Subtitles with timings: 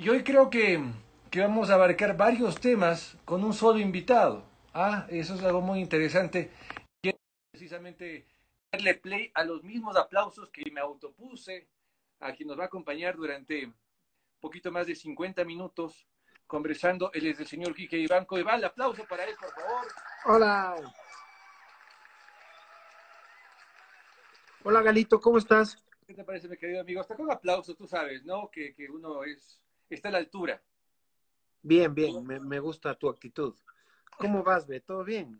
[0.00, 0.80] Y hoy creo que,
[1.28, 4.44] que vamos a abarcar varios temas con un solo invitado.
[4.72, 6.52] Ah, eso es algo muy interesante.
[7.02, 7.18] Quiero
[7.50, 8.24] precisamente
[8.70, 11.66] darle play a los mismos aplausos que me autopuse
[12.20, 13.74] a quien nos va a acompañar durante un
[14.38, 16.06] poquito más de 50 minutos
[16.46, 17.10] conversando.
[17.12, 18.62] Él es el señor Quique Ibanco de Val.
[18.62, 19.86] Aplauso para él, por favor.
[20.26, 20.76] Hola.
[24.62, 25.84] Hola Galito, ¿cómo estás?
[26.06, 27.00] ¿Qué te parece, mi querido amigo?
[27.00, 28.48] Hasta con aplausos, tú sabes, ¿no?
[28.48, 29.60] Que, que uno es,
[29.90, 30.62] está a la altura.
[31.62, 33.54] Bien, bien, me, me gusta tu actitud.
[34.18, 34.80] ¿Cómo vas, Be?
[34.80, 35.38] ¿Todo bien?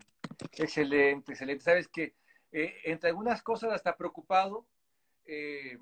[0.57, 1.63] Excelente, excelente.
[1.63, 2.15] Sabes que
[2.51, 4.65] eh, entre algunas cosas hasta preocupado
[5.25, 5.77] eh,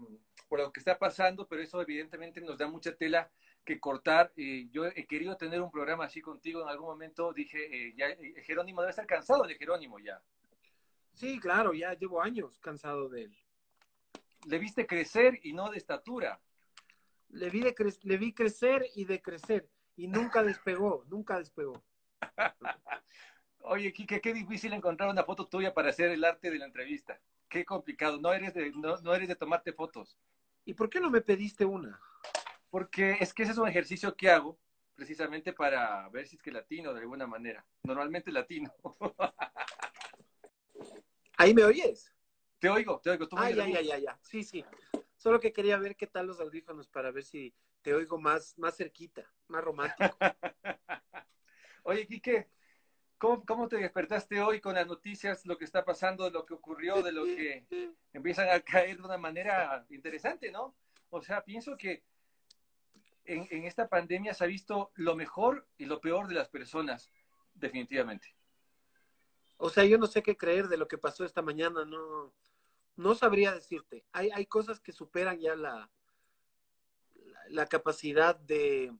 [0.50, 3.30] por lo que está pasando, pero eso evidentemente nos da mucha tela
[3.64, 4.34] que cortar.
[4.36, 7.34] Eh, yo he querido tener un programa así contigo en algún momento.
[7.34, 8.08] Dije, ya
[8.44, 10.22] Jerónimo debe estar cansado de Jerónimo ya.
[11.14, 13.38] Sí, claro, ya llevo años cansado de él.
[14.46, 16.40] Le viste crecer y no de estatura.
[17.30, 21.84] Le vi, de cre le vi crecer y de crecer y nunca despegó, nunca despegó.
[23.60, 27.20] Oye, Kike, qué difícil encontrar una foto tuya para hacer el arte de la entrevista.
[27.50, 28.20] Qué complicado.
[28.20, 30.18] No eres de, no, no eres de tomarte fotos.
[30.64, 32.00] ¿Y por qué no me pediste una?
[32.70, 34.58] Porque es que ese es un ejercicio que hago
[34.96, 37.66] precisamente para ver si es que latino de alguna manera.
[37.84, 38.74] Normalmente latino.
[41.38, 42.14] ¿Ahí me oyes?
[42.60, 43.28] Te oigo, te oigo.
[43.28, 44.20] ¿Tú ah, ya, ya, ya, ya.
[44.24, 44.64] Sí, sí.
[45.18, 48.78] Solo que quería ver qué tal los audífonos para ver si te oigo más, más
[48.78, 50.16] cerquita, más romántico.
[51.84, 52.50] Oye, Quique,
[53.18, 56.54] ¿cómo, ¿cómo te despertaste hoy con las noticias, lo que está pasando, de lo que
[56.54, 57.66] ocurrió, de lo que
[58.14, 60.76] empiezan a caer de una manera interesante, ¿no?
[61.10, 62.04] O sea, pienso que
[63.26, 67.12] en, en esta pandemia se ha visto lo mejor y lo peor de las personas,
[67.56, 68.36] definitivamente.
[69.58, 72.34] O sea, yo no sé qué creer de lo que pasó esta mañana, no,
[72.98, 74.04] no sabría decirte.
[74.12, 75.90] Hay, hay cosas que superan ya la,
[77.50, 78.92] la, capacidad de,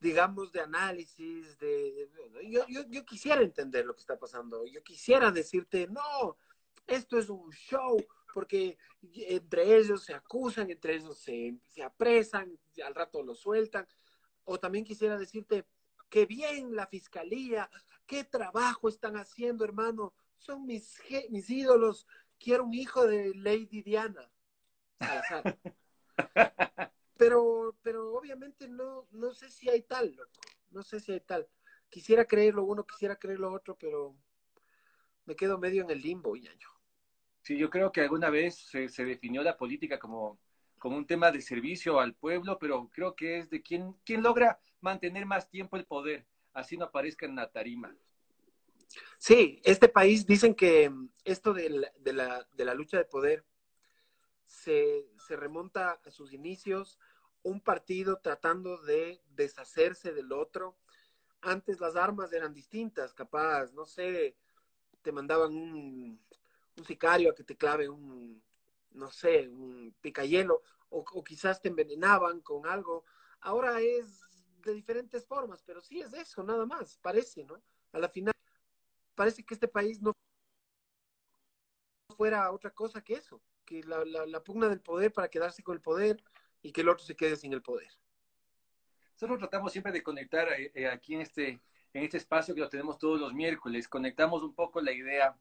[0.00, 4.66] digamos, de análisis, de, de yo, yo, yo, quisiera entender lo que está pasando.
[4.66, 6.38] Yo quisiera decirte, no,
[6.86, 7.96] esto es un show,
[8.32, 13.86] porque entre ellos se acusan, entre ellos se, se apresan, al rato lo sueltan.
[14.44, 15.66] O también quisiera decirte,
[16.08, 17.68] qué bien la fiscalía,
[18.06, 20.14] qué trabajo están haciendo, hermano.
[20.38, 21.00] Son mis,
[21.30, 22.06] mis ídolos.
[22.38, 24.30] Quiero un hijo de Lady Diana.
[27.16, 30.40] Pero, pero obviamente no, no sé si hay tal, loco.
[30.70, 31.48] No sé si hay tal.
[31.88, 34.14] Quisiera creer lo uno, quisiera creer lo otro, pero
[35.24, 36.68] me quedo medio en el limbo, ñaño.
[37.42, 40.38] Sí, yo creo que alguna vez se, se definió la política como,
[40.78, 44.58] como un tema de servicio al pueblo, pero creo que es de quien, quien logra
[44.80, 47.96] mantener más tiempo el poder, así no aparezca en la tarima.
[49.18, 50.92] Sí, este país dicen que
[51.24, 53.44] esto de la, de la, lucha de poder
[54.44, 56.98] se, se, remonta a sus inicios,
[57.42, 60.76] un partido tratando de deshacerse del otro.
[61.40, 64.36] Antes las armas eran distintas, capaz, no sé,
[65.02, 66.20] te mandaban un,
[66.76, 68.42] un sicario a que te clave un,
[68.92, 73.04] no sé, un picayelo, o, o, quizás te envenenaban con algo.
[73.40, 74.22] Ahora es
[74.62, 77.62] de diferentes formas, pero sí es eso, nada más, parece, ¿no?
[77.92, 78.35] A la final,
[79.16, 80.12] parece que este país no
[82.16, 85.74] fuera otra cosa que eso, que la, la, la pugna del poder para quedarse con
[85.74, 86.22] el poder
[86.62, 87.88] y que el otro se quede sin el poder.
[89.12, 91.48] Nosotros tratamos siempre de conectar eh, aquí en este,
[91.92, 95.36] en este espacio que lo tenemos todos los miércoles, conectamos un poco la idea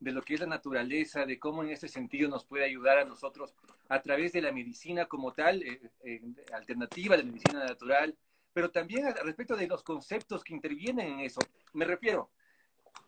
[0.00, 3.04] de lo que es la naturaleza, de cómo en ese sentido nos puede ayudar a
[3.04, 3.54] nosotros
[3.88, 6.20] a través de la medicina como tal, eh, eh,
[6.52, 8.16] alternativa, la medicina natural,
[8.52, 11.40] pero también al respecto de los conceptos que intervienen en eso.
[11.72, 12.30] Me refiero,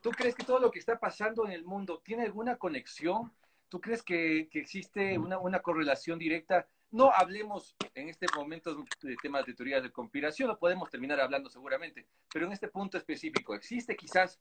[0.05, 3.33] ¿tú crees que todo lo que está pasando en el mundo tiene alguna conexión?
[3.71, 6.69] ¿Tú crees que, que existe una, una, correlación directa?
[6.91, 11.49] No hablemos en este momento de temas de teorías de conspiración, lo podemos terminar hablando
[11.49, 14.39] seguramente, pero en este punto específico, ¿existe quizás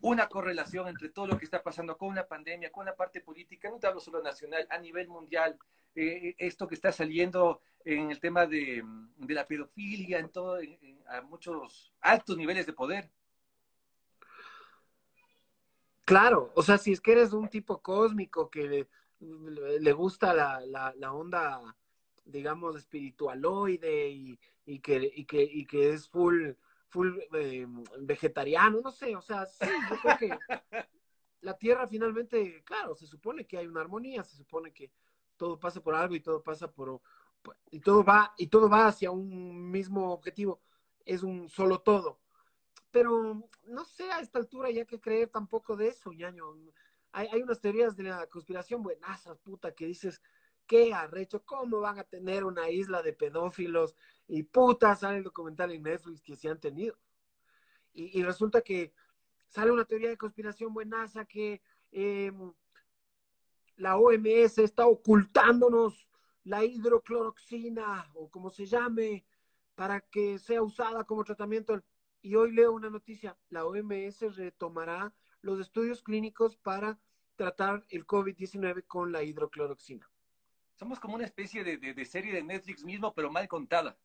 [0.00, 3.70] una correlación entre todo lo que está pasando con la pandemia, con la parte política,
[3.70, 5.56] no te hablo solo nacional, a nivel mundial,
[5.94, 8.82] eh, esto que está saliendo en el tema de,
[9.18, 13.08] de la pedofilia, en todo, en, en, a muchos altos niveles de poder.
[16.04, 18.88] Claro, o sea, si es que eres un tipo cósmico que le,
[19.80, 21.74] le gusta la, la, la, onda,
[22.24, 26.52] digamos, espiritualoide y, y, que, y, que, y que es full
[26.94, 27.66] full eh,
[27.98, 30.38] vegetariano, no sé, o sea, sí, yo creo que
[31.40, 34.92] la Tierra finalmente, claro, se supone que hay una armonía, se supone que
[35.36, 37.00] todo pasa por algo y todo pasa por
[37.72, 40.60] y todo va y todo va hacia un mismo objetivo,
[41.04, 42.20] es un solo todo.
[42.94, 46.44] Pero no sé a esta altura ya que creer tampoco de eso, ñaño.
[47.10, 50.22] Hay, hay unas teorías de la conspiración buenazas, puta, que dices
[50.64, 53.96] qué arrecho, cómo van a tener una isla de pedófilos
[54.28, 56.96] y puta, sale el documental en Netflix que se han tenido.
[57.94, 58.92] Y, resulta que
[59.48, 62.52] sale una teoría de conspiración buenaza que em,
[63.74, 66.08] la OMS está ocultándonos
[66.44, 69.26] la hidrocloroxina o como se llame
[69.74, 71.82] para que sea usada como tratamiento.
[72.24, 75.12] Y hoy leo una noticia, la OMS retomará
[75.42, 76.98] los estudios clínicos para
[77.36, 80.10] tratar el COVID-19 con la hidrocloroxina.
[80.74, 83.98] Somos como una especie de, serie de Netflix mismo, pero mal contada.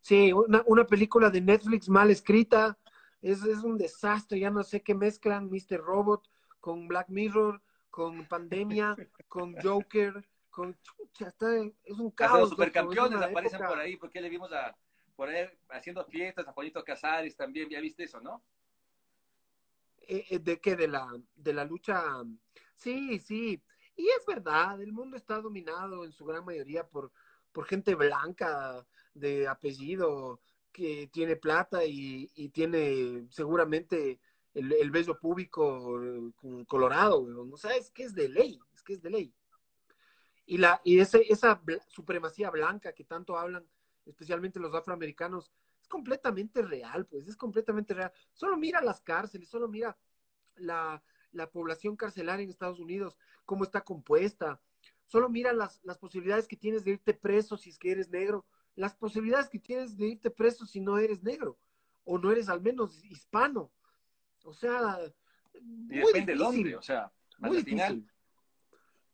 [0.00, 2.78] Sí, una, película de Netflix mal escrita.
[3.20, 5.82] Es, es, un desastre, ya no sé qué mezclan Mr.
[5.82, 6.26] Robot
[6.58, 7.60] con Black Mirror,
[7.90, 8.96] con Pandemia,
[9.28, 11.34] con Joker, con chucha,
[11.84, 12.40] es un caos.
[12.40, 14.74] los supercampeones aparecen por ahí, porque le vimos a,
[15.16, 18.44] por ahí haciendo fiestas a Juanito Casares también, ya viste eso, ¿no?
[20.06, 20.76] Eh, eh, ¿De qué?
[20.76, 22.22] De la, de la lucha.
[22.76, 23.60] Sí, sí.
[23.96, 27.10] Y es verdad, el mundo está dominado en su gran mayoría por,
[27.50, 30.40] por gente blanca de apellido
[30.70, 34.20] que tiene plata y, tiene seguramente
[34.52, 37.56] el, el beso público eh, colorado, ¿no?
[37.56, 39.34] sabes que es de ley, es que es de ley.
[40.44, 43.66] Y, la, y ese, esa supremacía blanca que tanto hablan,
[44.06, 45.50] especialmente los afroamericanos,
[45.80, 48.12] es completamente real, pues es completamente real.
[48.32, 49.96] Solo mira las cárceles, solo mira
[50.56, 51.02] la,
[51.52, 54.60] población carcelaria en Estados Unidos, cómo está compuesta.
[55.06, 58.46] Solo mira las, las posibilidades que tienes de irte preso si es que eres negro,
[58.74, 61.58] las posibilidades que tienes de irte preso si no eres negro,
[62.04, 63.70] o no eres al menos hispano.
[64.44, 64.98] O sea,
[65.60, 66.34] muy depende
[66.76, 68.08] o sea, muy difícil.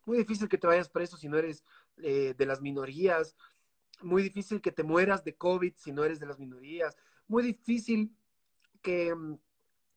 [0.05, 1.65] Muy difícil que te vayas preso si no eres
[1.99, 3.37] eh, de las minorías
[4.03, 6.97] muy difícil que te mueras de COVID si no eres de las minorías,
[7.29, 8.17] muy difícil
[8.83, 9.39] que, mm,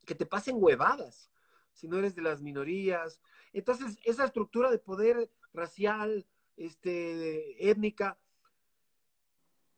[0.05, 1.31] que te pasen huevadas
[1.73, 3.21] si no eres de las minorías.
[3.53, 6.25] Entonces, esa estructura de poder racial,
[6.57, 8.17] este, étnica,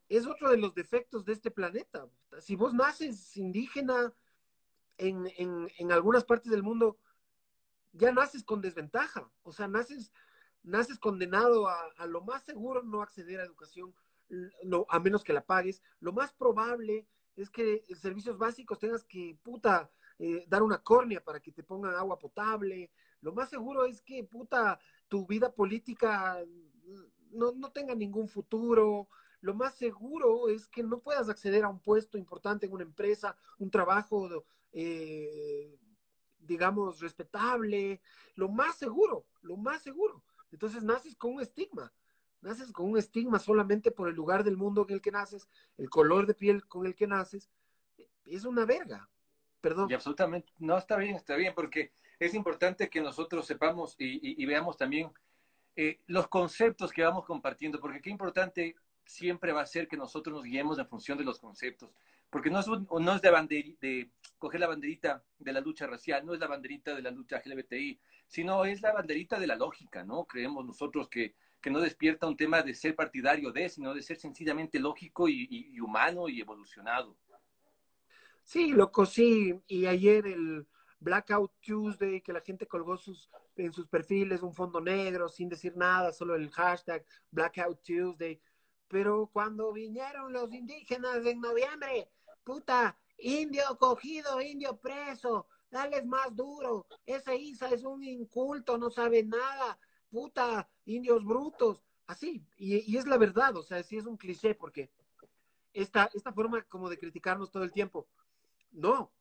[0.09, 2.07] es otro de los defectos de este planeta.
[2.39, 4.13] Si vos naces indígena
[4.97, 6.97] en, en, algunas partes del mundo,
[7.93, 9.29] ya naces con desventaja.
[9.43, 10.13] O sea, naces,
[10.63, 13.93] naces condenado a, a lo más seguro no acceder a educación
[14.89, 19.37] a menos que la pagues, lo más probable es que en servicios básicos tengas que,
[19.43, 22.91] puta, eh, dar una córnea para que te pongan agua potable.
[23.21, 26.43] Lo más seguro es que, puta, tu vida política
[27.31, 29.07] no, no tenga ningún futuro.
[29.41, 33.37] Lo más seguro es que no puedas acceder a un puesto importante en una empresa,
[33.59, 35.77] un trabajo, eh,
[36.39, 38.01] digamos, respetable.
[38.35, 40.23] Lo más seguro, lo más seguro.
[40.51, 41.93] Entonces naces con un estigma
[42.41, 45.47] naces con un estigma solamente por el lugar del mundo en el que naces,
[45.77, 47.49] el color de piel con el que naces,
[48.25, 49.09] es una verga.
[49.61, 49.89] Perdón.
[49.89, 54.77] Y absolutamente, no, está bien, está bien, porque es importante que nosotros sepamos y, veamos
[54.77, 55.11] también
[55.75, 58.75] eh, los conceptos que vamos compartiendo, porque qué importante
[59.05, 61.91] siempre va a ser que nosotros nos guiemos en función de los conceptos,
[62.29, 66.33] porque no es, no es de, de coger la banderita de la lucha racial, no
[66.33, 70.25] es la banderita de la lucha LGBTI, sino es la banderita de la lógica, ¿no?
[70.25, 74.17] Creemos nosotros que que no despierta un tema de ser partidario de, sino de ser
[74.17, 77.17] sencillamente lógico y, humano y evolucionado.
[78.43, 79.59] Sí, loco, sí.
[79.67, 80.67] Y ayer el
[80.99, 85.75] Blackout Tuesday, que la gente colgó sus, en sus perfiles un fondo negro sin decir
[85.75, 88.39] nada, solo el hashtag Blackout Tuesday.
[88.87, 92.09] Pero cuando vinieron los indígenas en noviembre,
[92.43, 96.87] puta, indio cogido, indio preso, dales más duro.
[97.05, 99.77] Ese Isa es un inculto, no sabe nada
[100.09, 104.89] puta, indios brutos, así, y, es la verdad, o sea, sí es un cliché porque
[105.73, 108.07] esta, esta forma como de criticarnos todo el tiempo,
[108.71, 109.11] no,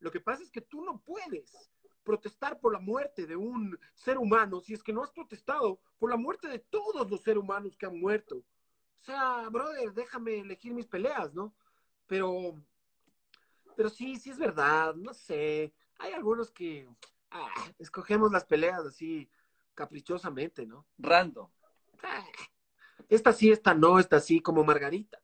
[0.00, 1.70] lo que pasa es que tú no puedes
[2.04, 6.08] protestar por la muerte de un ser humano si es que no has protestado por
[6.08, 8.36] la muerte de todos los seres humanos que han muerto.
[8.36, 11.54] O sea, brother, déjame elegir mis peleas, ¿no?
[12.06, 12.54] Pero,
[13.76, 15.74] pero sí, sí es verdad, no sé.
[15.98, 16.88] Hay algunos que
[17.30, 19.28] ah, escogemos las peleas así
[19.78, 20.84] caprichosamente, ¿no?
[20.98, 21.48] Random.
[22.02, 22.26] Ah,
[23.08, 25.20] esta sí, esta no, esta sí, como Margarita.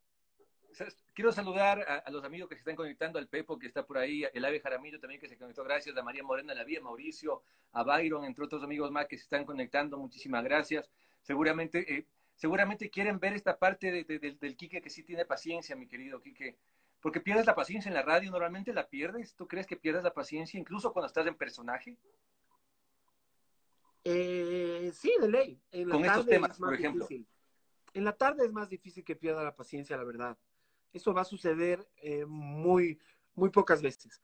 [1.12, 4.24] Quiero saludar a, los amigos que se están conectando, al Pepo que está por ahí,
[4.32, 7.42] el Ave Jaramillo también que se conectó, gracias, a María Morena, a la Vía, Mauricio,
[7.72, 10.88] a Byron, entre otros amigos más que se están conectando, muchísimas gracias.
[11.22, 12.06] Seguramente, eh,
[12.36, 16.58] seguramente quieren ver esta parte del Quique que sí tiene paciencia, mi querido Quique,
[17.00, 20.14] porque pierdes la paciencia en la radio, normalmente la pierdes, ¿tú crees que pierdes la
[20.14, 21.96] paciencia incluso cuando estás en personaje?
[24.04, 25.60] Eh, sí, de ley.
[25.72, 27.08] En la Con tarde estos temas, por ejemplo.
[27.94, 30.36] En la tarde es más difícil que pierda la paciencia, la verdad.
[30.92, 33.00] Eso va a suceder eh, muy,
[33.34, 34.20] muy pocas veces.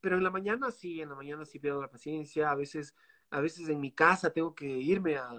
[0.00, 2.50] Pero en la mañana sí, en la mañana sí pierdo la paciencia.
[2.50, 2.94] A veces
[3.30, 5.30] a veces en mi casa tengo que irme a,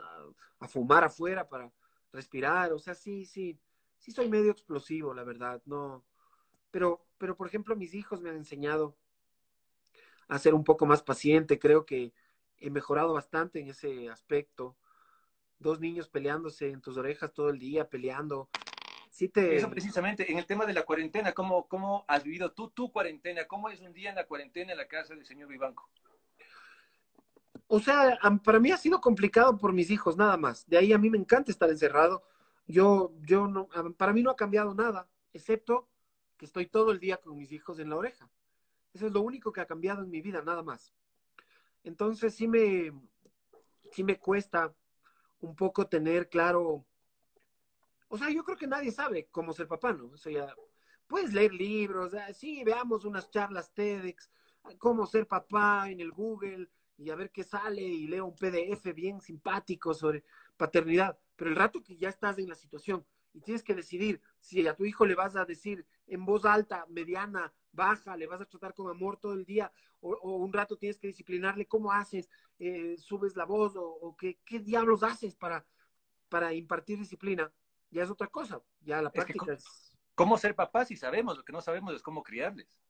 [0.59, 1.71] a fumar afuera para
[2.11, 3.59] respirar, o sea, sí, sí,
[3.97, 6.03] sí soy medio explosivo, la verdad, no,
[6.71, 8.97] pero, pero por ejemplo, mis hijos me han enseñado
[10.27, 12.13] a ser un poco más paciente, creo que
[12.61, 14.77] he mejorado bastante en ese aspecto.
[15.59, 18.49] Dos niños peleándose en tus orejas todo el día, peleando.
[19.09, 19.57] Sí te...
[19.57, 23.45] Eso precisamente, en el tema de la cuarentena, ¿cómo, ¿cómo has vivido tú tu cuarentena?
[23.45, 25.89] ¿Cómo es un día en la cuarentena en la casa del señor Vivanco?
[27.67, 30.67] O sea, para mí ha sido complicado por mis hijos, nada más.
[30.67, 32.23] De ahí a mí me encanta estar encerrado.
[32.67, 35.89] Yo, yo no, para mí no ha cambiado nada, excepto
[36.37, 38.29] que estoy todo el día con mis hijos en la oreja.
[38.93, 40.93] Eso es lo único que ha cambiado en mi vida, nada más.
[41.83, 42.91] Entonces sí me,
[43.91, 44.73] sí me cuesta
[45.39, 46.85] un poco tener claro.
[48.07, 50.07] O sea, yo creo que nadie sabe cómo ser papá, ¿no?
[50.07, 50.53] O sea,
[51.07, 54.29] puedes leer libros, ah, sí, veamos unas charlas TEDx,
[54.77, 58.93] cómo ser papá en el Google y a ver qué sale y leo un PDF
[58.93, 60.23] bien simpático sobre
[60.55, 61.17] paternidad.
[61.35, 64.75] Pero el rato que ya estás en la situación y tienes que decidir si a
[64.75, 68.73] tu hijo le vas a decir en voz alta, mediana, baja, le vas a tratar
[68.73, 69.71] con amor todo el día,
[70.01, 72.29] o, un rato tienes que disciplinarle, ¿cómo haces?
[72.59, 73.73] Eh, ¿Subes la voz?
[73.75, 75.65] ¿O, qué, diablos haces para,
[76.27, 77.53] para impartir disciplina?
[77.91, 79.95] Ya es otra cosa, ya la práctica es...
[80.15, 81.37] ¿Cómo ser papá si sabemos?
[81.37, 82.81] Lo que no sabemos es cómo criarles.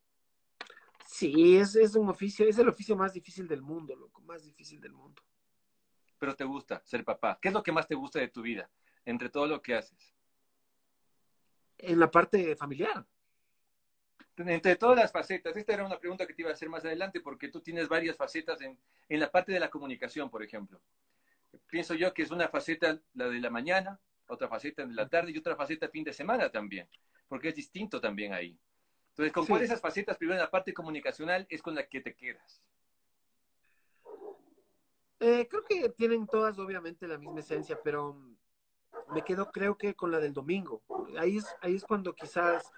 [1.05, 4.79] Sí, es, es un oficio, es el oficio más difícil del mundo, loco, más difícil
[4.79, 5.22] del mundo.
[6.17, 7.38] Pero te gusta ser papá.
[7.41, 8.70] ¿Qué es lo que más te gusta de tu vida,
[9.05, 10.15] entre todo lo que haces?
[11.81, 13.05] En la parte familiar
[14.38, 17.19] entre todas las facetas, esta era una pregunta que te iba a hacer más adelante
[17.21, 18.77] porque tú tienes varias facetas en,
[19.09, 20.81] en la parte de la comunicación, por ejemplo.
[21.67, 25.31] Pienso yo que es una faceta la de la mañana, otra faceta de la tarde
[25.31, 26.88] y otra faceta fin de semana también,
[27.27, 28.57] porque es distinto también ahí.
[29.09, 32.00] Entonces, ¿con cuál de esas facetas, primero en la parte comunicacional, es con la que
[32.00, 32.63] te quedas?
[35.19, 38.17] Eh, creo que tienen todas obviamente la misma esencia, pero
[39.13, 40.81] me quedo creo que con la del domingo.
[41.17, 42.71] Ahí es, ahí es cuando quizás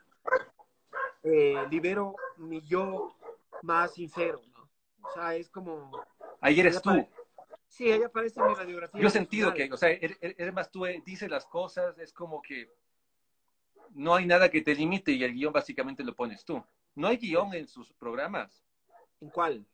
[1.24, 3.16] eh, libero mi yo
[3.62, 4.70] más sincero, ¿no?
[5.08, 5.92] O sea, es como...
[6.42, 7.08] Ahí eres tú.
[7.68, 9.02] Sí, ahí aparece mi radiografía.
[9.02, 11.98] Yo he sentido que, o sea, eres, er, er, más tú, eh, dices las cosas,
[11.98, 12.70] es como que
[13.92, 16.64] no hay nada que te limite y el guion básicamente lo pones tú.
[16.96, 18.64] ¿No hay guion en sus programas?
[19.22, 19.66] ¿En cuál?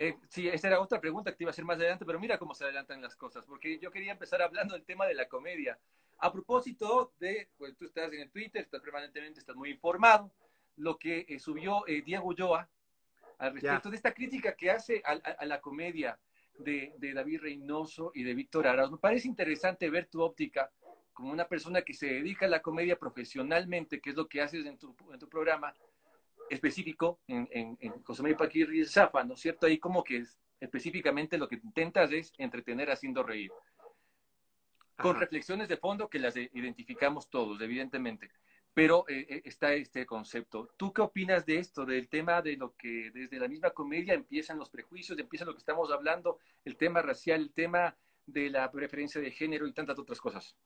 [0.00, 2.38] Eh, sí, esa era otra pregunta que te iba a hacer más adelante, pero mira
[2.38, 5.76] cómo se adelantan las cosas, porque yo quería empezar hablando del tema de la comedia.
[6.18, 10.30] A propósito de, pues tú estás en el Twitter, estás permanentemente, estás muy informado,
[10.76, 12.68] lo que eh, subió eh, Diego Ulloa
[13.38, 16.18] al respecto de esta crítica que hace a, la comedia
[16.58, 18.90] de, David Reynoso y de Víctor Arauz.
[18.90, 20.70] Me parece interesante ver tu óptica
[21.12, 24.66] como una persona que se dedica a la comedia profesionalmente, que es lo que haces
[24.66, 25.72] en tu, en tu programa
[26.50, 29.66] específico en, en, en José María Paquirri Zafa, ¿no es cierto?
[29.66, 30.24] Ahí como que
[30.60, 33.50] específicamente lo que intentas es entretener haciendo reír
[34.98, 38.30] con reflexiones de fondo que las identificamos todos, evidentemente.
[38.74, 40.70] Pero eh, eh, está este concepto.
[40.76, 44.58] ¿Tú qué opinas de esto, del tema de lo que desde la misma comedia empiezan
[44.58, 49.20] los prejuicios, empieza lo que estamos hablando, el tema racial, el tema de la preferencia
[49.20, 50.56] de género y tantas otras cosas?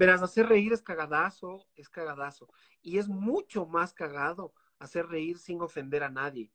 [0.00, 2.48] Verás, hacer reír es cagadazo, es cagadazo.
[2.80, 6.50] Y es mucho más cagado hacer reír sin ofender a nadie.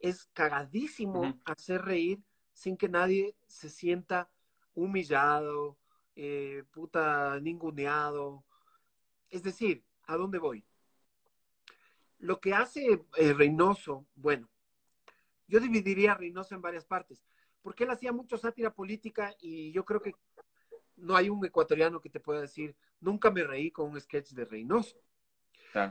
[0.00, 2.20] Es cagadísimo hacer reír
[2.52, 4.28] sin que nadie se sienta
[4.74, 5.78] humillado,
[6.16, 8.44] eh, puta, ninguneado.
[9.30, 10.64] Es decir, ¿a dónde voy?
[12.18, 14.48] Lo que hace eh, Reynoso, bueno,
[15.46, 17.22] yo dividiría a Reynoso en varias partes,
[17.62, 20.16] porque él hacía mucho sátira política y yo creo que
[20.98, 24.44] no hay un ecuatoriano que te pueda decir, nunca me reí con un sketch de
[24.44, 24.96] Reynoso.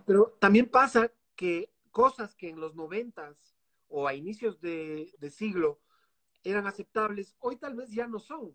[0.06, 3.56] Pero también pasa que cosas que en los noventas
[3.88, 5.80] o a inicios de, de siglo
[6.44, 8.54] eran aceptables, hoy tal vez ya no son.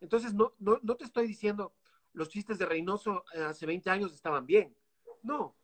[0.00, 1.74] Entonces, no, no, no te estoy diciendo
[2.12, 4.74] los chistes de Reynoso eh, hace 20 años estaban bien.
[5.22, 5.56] No.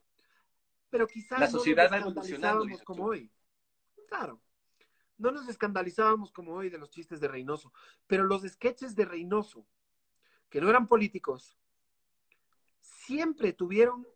[0.90, 3.30] Pero quizás la sociedad no nos como hoy.
[4.08, 4.40] Claro.
[5.18, 7.72] No nos escandalizábamos como hoy de los chistes de Reynoso.
[8.06, 9.66] Pero los sketches de Reynoso,
[10.48, 11.56] que no eran políticos,
[12.80, 14.06] siempre tuvieron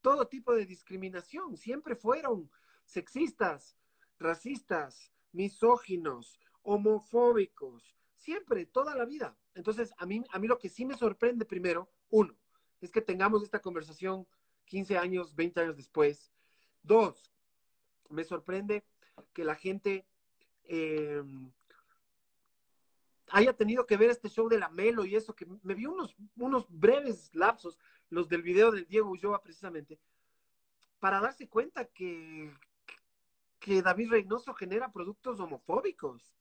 [0.00, 1.56] todo tipo de discriminación.
[1.56, 2.50] Siempre fueron
[2.84, 3.76] sexistas,
[4.18, 7.96] racistas, misóginos, homofóbicos,
[8.26, 9.36] Siempre, toda la vida.
[9.54, 12.34] Entonces, a mí, a mí lo que sí me sorprende primero, uno,
[12.80, 14.26] es que tengamos esta conversación
[14.64, 16.32] 15 años, 20 años después.
[16.82, 17.32] Dos,
[18.08, 18.84] me sorprende
[19.32, 20.06] que la gente
[20.64, 21.50] em,
[23.30, 26.16] haya tenido que ver este show de la Melo y eso, que me vi unos,
[26.36, 29.98] unos breves lapsos, los del video del Diego Ulloa precisamente,
[31.00, 32.52] para darse cuenta que,
[33.58, 36.34] que David Reynoso genera productos homofóbicos.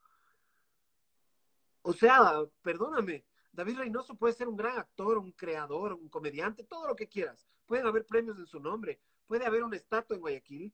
[1.81, 6.87] O sea, perdóname, David Reynoso puede ser un gran actor, un creador, un comediante, todo
[6.87, 7.47] lo que quieras.
[7.65, 10.73] Pueden haber premios en su nombre, puede haber una estatua en Guayaquil,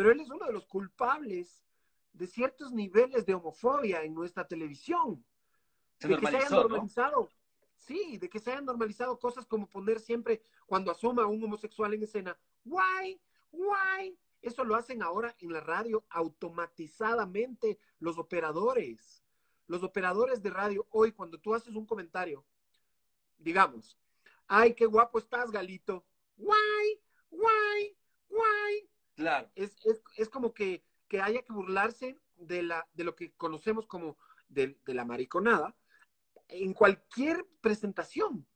[0.00, 1.62] pero él es uno de los culpables
[2.14, 5.22] de ciertos niveles de homofobia en nuestra televisión.
[5.98, 6.60] Se de que se hayan ¿no?
[6.62, 7.28] normalizado,
[7.76, 12.04] sí, de que se hayan normalizado cosas como poner siempre cuando asoma un homosexual en
[12.04, 13.20] escena, why,
[13.52, 14.18] why.
[14.40, 19.22] Eso lo hacen ahora en la radio automatizadamente los operadores.
[19.66, 22.42] Los operadores de radio, hoy cuando tú haces un comentario,
[23.36, 23.98] digamos,
[24.48, 26.06] ay, qué guapo estás, Galito.
[26.38, 27.94] Why, why,
[28.30, 28.89] why.
[29.20, 29.50] Claro.
[29.54, 33.86] Es, es, es como que, que haya que burlarse de, la, de lo que conocemos
[33.86, 34.16] como
[34.48, 35.76] de, de la mariconada
[36.48, 38.46] en cualquier presentación.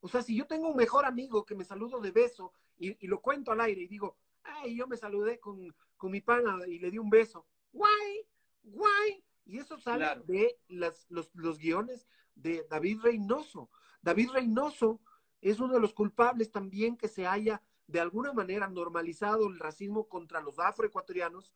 [0.00, 3.06] O sea, si yo tengo un mejor amigo que me saludo de beso y, y
[3.06, 6.78] lo cuento al aire y digo, ay, yo me saludé con, con mi pana y
[6.78, 7.46] le di un beso.
[7.72, 8.26] Guay,
[8.62, 9.24] guay.
[9.44, 10.22] Y eso sale Claro.
[10.24, 13.70] de las, los, los guiones de David Reynoso.
[14.00, 15.00] David Reynoso
[15.42, 20.08] es uno de los culpables también que se haya de alguna manera normalizado el racismo
[20.08, 21.52] contra los afroecuatorianos,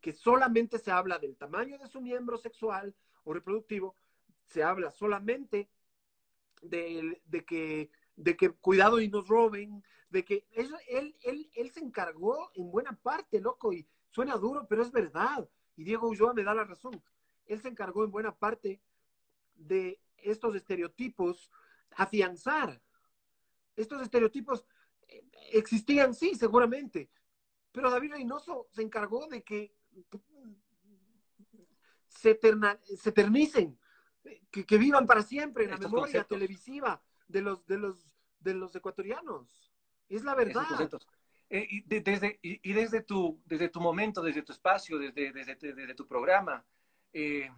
[0.00, 2.94] que solamente se habla del tamaño de su miembro sexual
[3.24, 3.94] o reproductivo,
[4.44, 5.68] se habla solamente
[6.60, 11.80] de, de que, de que cuidado y nos roben, de que él, él, él se
[11.80, 15.48] encargó en buena parte, loco, y suena duro, pero es verdad.
[15.76, 17.02] Y Diego Ulloa me da la razón.
[17.46, 18.80] Él se encargó en buena parte
[19.54, 21.50] de estos estereotipos
[21.96, 22.80] afianzar.
[23.76, 24.66] Estos estereotipos
[25.52, 27.10] existían, sí, seguramente,
[27.72, 29.74] pero David Reynoso se encargó de que
[32.08, 33.78] se, eterna, se eternicen,
[34.50, 36.36] que, que, vivan para siempre en la memoria conceptos.
[36.36, 38.06] televisiva de los, de los,
[38.40, 39.72] de los ecuatorianos.
[40.08, 40.90] Es la verdad.
[41.48, 45.32] Eh, y, de- desde, y, y desde, tu, desde tu momento, desde tu espacio, desde,
[45.32, 46.64] desde, desde tu programa,
[47.12, 47.50] eh,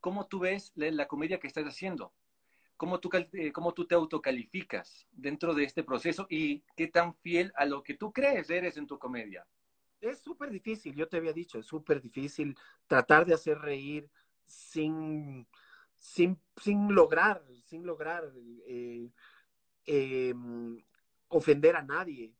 [0.00, 2.12] ¿cómo tú ves la, la comedia que estás haciendo?
[2.76, 7.52] ¿Cómo tú, eh, ¿Cómo tú te autocalificas dentro de este proceso y qué tan fiel
[7.56, 9.46] a lo que tú crees eres en tu comedia?
[10.00, 14.10] Es súper difícil, yo te había dicho, es súper difícil tratar de hacer reír
[14.46, 15.46] sin,
[15.96, 18.24] sin, sin lograr, sin lograr
[18.66, 19.08] eh,
[19.86, 20.34] eh,
[21.28, 22.34] ofender a nadie.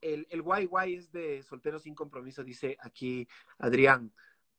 [0.00, 3.26] El, el guay guay es de Soltero sin Compromiso, dice aquí
[3.58, 4.12] Adrián.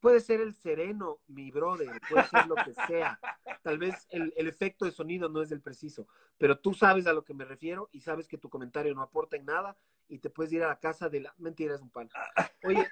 [0.03, 3.17] Puede ser el sereno, mi brother, puede ser lo que sea.
[3.61, 7.13] Tal vez el, el efecto de sonido no es el preciso, pero tú sabes a
[7.13, 9.77] lo que me refiero y sabes que tu comentario no aporta en nada
[10.09, 11.33] y te puedes ir a la casa de la...
[11.37, 12.09] Mentira, es un pan.
[12.65, 12.85] Oye,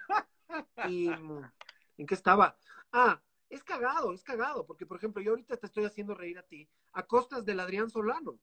[0.88, 2.58] ¿y en qué estaba?
[2.94, 6.44] Ah, es cagado, es cagado, porque por ejemplo, yo ahorita te estoy haciendo reír a
[6.44, 8.40] ti a costas del Adrián Solano.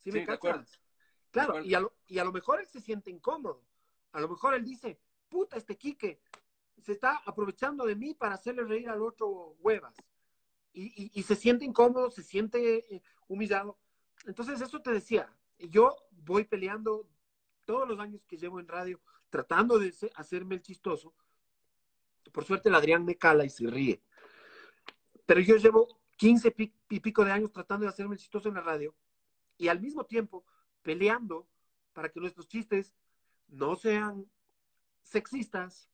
[0.00, 0.78] ¿Sí, Sí, me cachas?
[1.30, 3.64] Claro, y a, lo, y a lo mejor él se siente incómodo.
[4.12, 6.20] A lo mejor él dice, puta, este Quique
[6.82, 9.94] se está aprovechando de mí para hacerle reír al otro huevas.
[10.72, 13.78] Y, y, se siente incómodo, se siente eh, humillado.
[14.26, 17.08] Entonces, eso te decía, yo voy peleando
[17.64, 21.14] todos los años que llevo en radio, tratando de hacerme el chistoso.
[22.32, 24.02] Por suerte, el Adrián me cala y se ríe.
[25.26, 28.54] Pero yo llevo 15 pi- y pico de años tratando de hacerme el chistoso en
[28.54, 28.94] la radio
[29.56, 30.44] y al mismo tiempo
[30.82, 31.48] peleando
[31.92, 32.94] para que nuestros chistes
[33.48, 34.28] no sean
[35.02, 35.88] sexistas,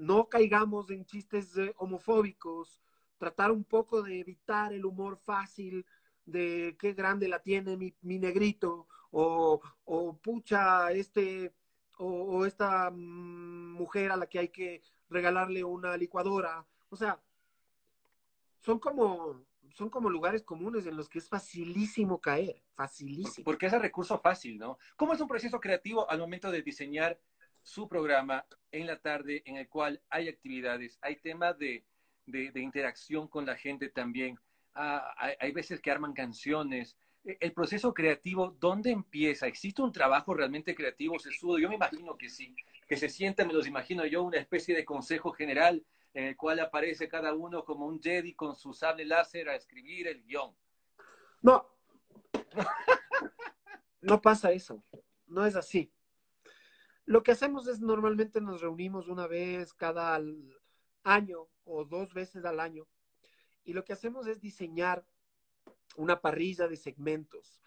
[0.00, 2.80] no caigamos en chistes eh, homofóbicos,
[3.18, 5.84] tratar un poco de evitar el humor fácil
[6.24, 11.52] de qué grande la tiene mi, mi negrito, o, o pucha, este,
[11.98, 16.66] o, esta mm, mujer a la que hay que regalarle una licuadora.
[16.88, 17.20] O sea,
[18.60, 23.44] son como, son como lugares comunes en los que es facilísimo caer, facilísimo.
[23.44, 24.78] Porque es el recurso fácil, ¿no?
[24.96, 27.20] ¿Cómo es un proceso creativo al momento de diseñar
[27.62, 31.84] su programa en la tarde en el cual hay actividades, hay temas de,
[32.26, 34.38] de, interacción con la gente también,
[34.74, 36.96] ah, hay, veces que arman canciones.
[37.24, 39.46] Eh, El proceso creativo, ¿dónde empieza?
[39.46, 41.58] ¿Existe un trabajo realmente creativo, sesudo?
[41.58, 42.54] Yo me imagino que sí,
[42.88, 46.58] que se sienta, me los imagino yo, una especie de consejo general en el cual
[46.60, 50.54] aparece cada uno como un Jedi con su sable láser a escribir el guion.
[51.42, 51.66] No,
[54.00, 54.82] no pasa eso,
[55.26, 55.92] no es así.
[57.10, 60.16] Lo que hacemos es normalmente nos reunimos una vez cada
[61.02, 62.86] año o dos veces al año
[63.64, 65.04] y lo que hacemos es diseñar
[65.96, 67.60] una parrilla de segmentos.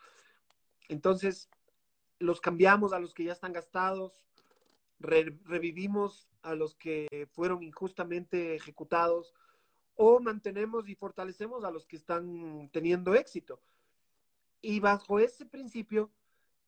[0.88, 1.50] Entonces,
[2.20, 4.26] los cambiamos a los que ya están gastados,
[4.98, 9.34] re- revivimos a los que fueron injustamente ejecutados
[9.96, 13.60] o mantenemos y fortalecemos a los que están teniendo éxito.
[14.62, 16.14] Y bajo ese principio,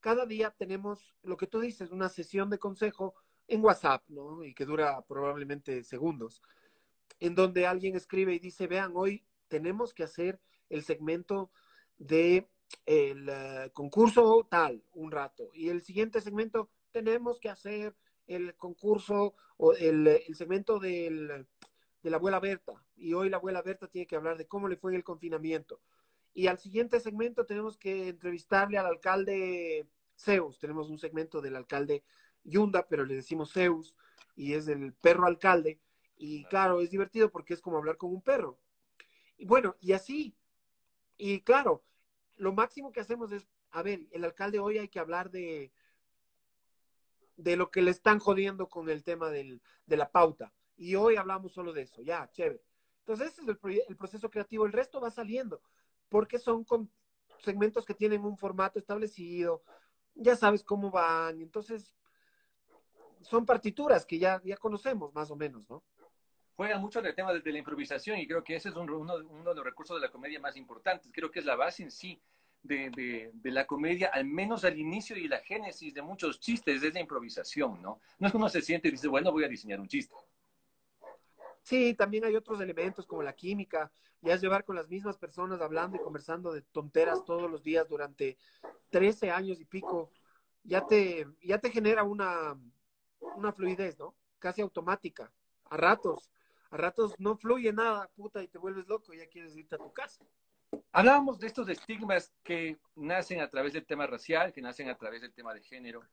[0.06, 3.16] cada día tenemos lo que tú dices, una sesión de consejo
[3.48, 4.44] en WhatsApp, ¿no?
[4.44, 6.44] Y que dura probablemente segundos,
[7.20, 10.40] en donde alguien escribe y dice, vean, hoy tenemos que hacer
[10.70, 11.50] el segmento
[11.98, 12.48] de
[12.86, 17.96] el eh, concurso tal, un rato, y el siguiente segmento tenemos que hacer
[18.28, 21.48] el concurso o el, el segmento del,
[22.04, 24.78] de la abuela Berta, y hoy la abuela Berta tiene que hablar de cómo le
[24.78, 25.82] fue el confinamiento.
[26.38, 30.60] Y al siguiente segmento tenemos que entrevistarle al alcalde Zeus.
[30.60, 32.04] Tenemos un segmento del alcalde
[32.44, 33.96] Yunda, pero le decimos Zeus,
[34.36, 35.80] y es del perro alcalde.
[36.18, 38.60] Y claro, es divertido porque es como hablar con un perro.
[39.38, 40.36] Y bueno, y así.
[41.18, 41.86] Y claro,
[42.36, 45.72] lo máximo que hacemos es, a ver, el alcalde hoy hay que hablar de,
[47.38, 50.54] de lo que le están jodiendo con el tema del, de la pauta.
[50.76, 52.62] Y hoy hablamos solo de eso, ya, chévere.
[53.00, 54.66] Entonces, ese es el, el proceso creativo.
[54.66, 55.62] El resto va saliendo
[56.10, 56.90] porque son con
[57.40, 59.64] segmentos que tienen un formato establecido,
[60.16, 61.96] ya sabes cómo van, entonces
[63.22, 65.84] son partituras que ya, ya conocemos más o menos, ¿no?
[66.56, 69.18] Juegan mucho en el tema de, la improvisación y creo que ese es uno, uno,
[69.18, 71.12] de los recursos de la comedia más importantes.
[71.14, 72.22] Creo que es la base en sí
[72.64, 76.82] de, de, de, la comedia, al menos al inicio y la génesis de muchos chistes,
[76.82, 78.00] es la improvisación, ¿no?
[78.20, 80.16] No es que uno se siente y dice, bueno, voy a diseñar un chiste.
[81.66, 85.60] Sí, también hay otros elementos como la química, ya es llevar con las mismas personas
[85.62, 88.38] hablando y conversando de tonteras todos los días durante
[88.92, 90.12] 13 años y pico,
[90.64, 92.56] ya te, ya te genera una,
[93.36, 94.14] una fluidez, ¿no?
[94.38, 95.32] Casi automática.
[95.72, 96.30] A ratos,
[96.70, 99.80] a ratos no fluye nada, puta, y te vuelves loco y ya quieres irte a
[99.80, 100.24] tu casa.
[100.92, 105.22] Hablábamos de estos estigmas que nacen a través del tema racial, que nacen a través
[105.22, 106.04] del tema de género,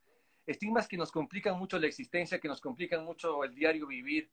[0.46, 4.30] estigmas que nos complican mucho la existencia, que nos complican mucho el diario vivir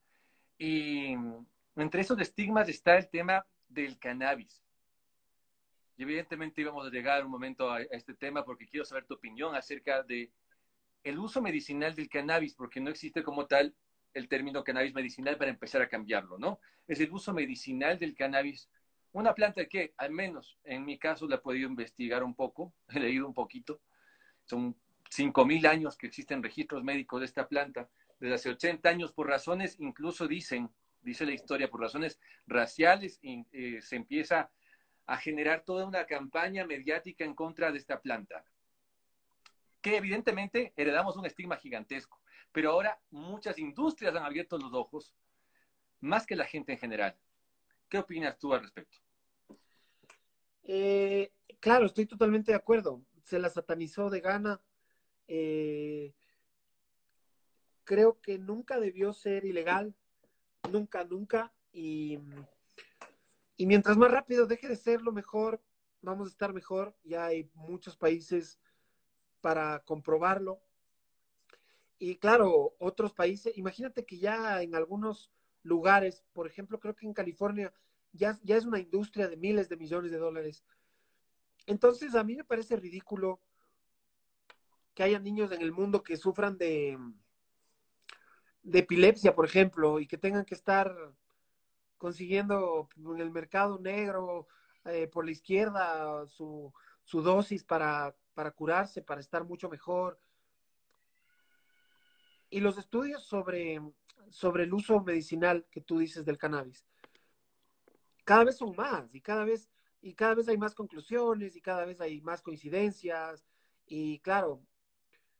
[0.59, 1.15] y
[1.77, 4.61] entre esos estigmas está el tema del cannabis.
[5.97, 9.55] Y evidentemente íbamos a llegar un momento a, este tema porque quiero saber tu opinión
[9.55, 10.31] acerca de
[11.03, 13.73] el uso medicinal del cannabis, porque no existe como tal
[14.13, 16.59] el término cannabis medicinal para empezar a cambiarlo, ¿no?
[16.87, 18.69] Es el uso medicinal del cannabis,
[19.13, 22.99] una planta que, al menos en mi caso, la he podido investigar un poco, he
[22.99, 23.79] leído un poquito,
[24.43, 24.75] son
[25.09, 29.75] 5.000 años que existen registros médicos de esta planta, desde hace 80 años por razones,
[29.79, 30.69] incluso dicen,
[31.01, 34.51] dice la historia, por razones raciales, eh, se empieza
[35.05, 38.43] a generar toda una campaña mediática en contra de esta planta,
[39.81, 45.13] que evidentemente heredamos un estigma gigantesco, pero ahora muchas industrias han abierto los ojos,
[46.01, 47.17] más que la gente en general.
[47.87, 48.99] ¿Qué opinas tú al respecto?
[50.63, 53.01] Eh, claro, estoy totalmente de acuerdo.
[53.23, 54.61] Se la satanizó de gana.
[55.27, 56.13] Eh,
[57.89, 59.95] creo que nunca debió ser ilegal,
[60.71, 62.19] nunca, nunca, y,
[63.57, 65.59] y mientras más rápido deje de serlo mejor,
[66.03, 68.59] vamos a estar mejor, ya hay muchos países
[69.41, 70.61] para comprobarlo.
[71.97, 75.31] Y claro, otros países, imagínate que ya en algunos
[75.63, 77.73] lugares, por ejemplo, creo que en California
[78.13, 80.63] ya, ya es una industria de miles de millones de dólares.
[81.65, 83.41] Entonces, a mí me parece ridículo
[84.93, 86.95] que haya niños en el mundo que sufran de,
[88.69, 90.95] de epilepsia, por ejemplo, y que tengan que estar
[91.97, 94.47] consiguiendo en el mercado negro
[94.85, 96.71] eh, por la izquierda su,
[97.03, 100.19] su dosis para, para curarse, para estar mucho mejor.
[102.49, 103.81] Y los estudios sobre,
[104.29, 106.85] sobre el uso medicinal que tú dices del cannabis,
[108.23, 111.85] cada vez son más y cada vez, y cada vez hay más conclusiones y cada
[111.85, 113.45] vez hay más coincidencias.
[113.87, 114.61] Y claro,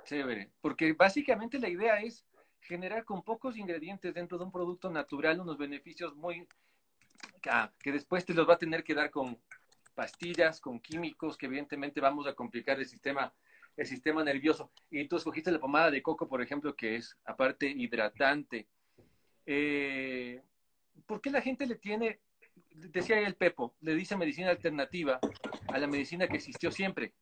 [0.05, 0.51] Chévere.
[0.61, 2.25] Porque básicamente la idea es
[2.61, 6.47] generar con pocos ingredientes dentro de un producto natural unos beneficios muy
[7.79, 9.39] que después te los va a tener que dar con
[9.93, 13.33] pastillas, con químicos, que evidentemente vamos a complicar el sistema,
[13.77, 14.71] el sistema nervioso.
[14.89, 18.67] Y tú escogiste la pomada de coco, por ejemplo, que es aparte hidratante.
[19.45, 20.41] Eh,
[21.05, 22.19] ¿Por qué la gente le tiene
[22.73, 25.19] decía el Pepo, le dice medicina alternativa
[25.67, 27.13] a la medicina que existió siempre,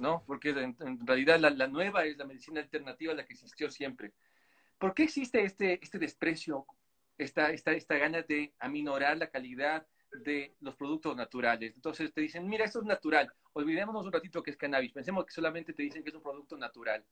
[0.00, 0.22] ¿no?
[0.26, 4.12] Porque en, realidad la, nueva es la medicina alternativa, la que existió siempre.
[4.78, 6.66] ¿Por qué existe este, este desprecio,
[7.18, 11.74] esta, esta, esta gana de aminorar la calidad de los productos naturales?
[11.74, 15.32] Entonces te dicen, mira, esto es natural, olvidémonos un ratito que es cannabis, pensemos que
[15.32, 17.04] solamente te dicen que es un producto natural.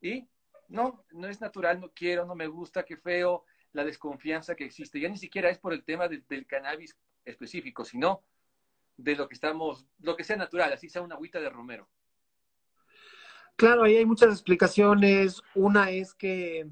[0.00, 0.26] Y
[0.68, 5.00] no, no es natural, no quiero, no me gusta, qué feo, la desconfianza que existe.
[5.00, 8.22] Ya ni siquiera es por el tema del cannabis específico, sino
[8.96, 11.88] de lo que estamos, lo que sea natural, así sea una agüita de romero.
[13.56, 15.42] Claro, ahí hay muchas explicaciones.
[15.54, 16.68] Una es que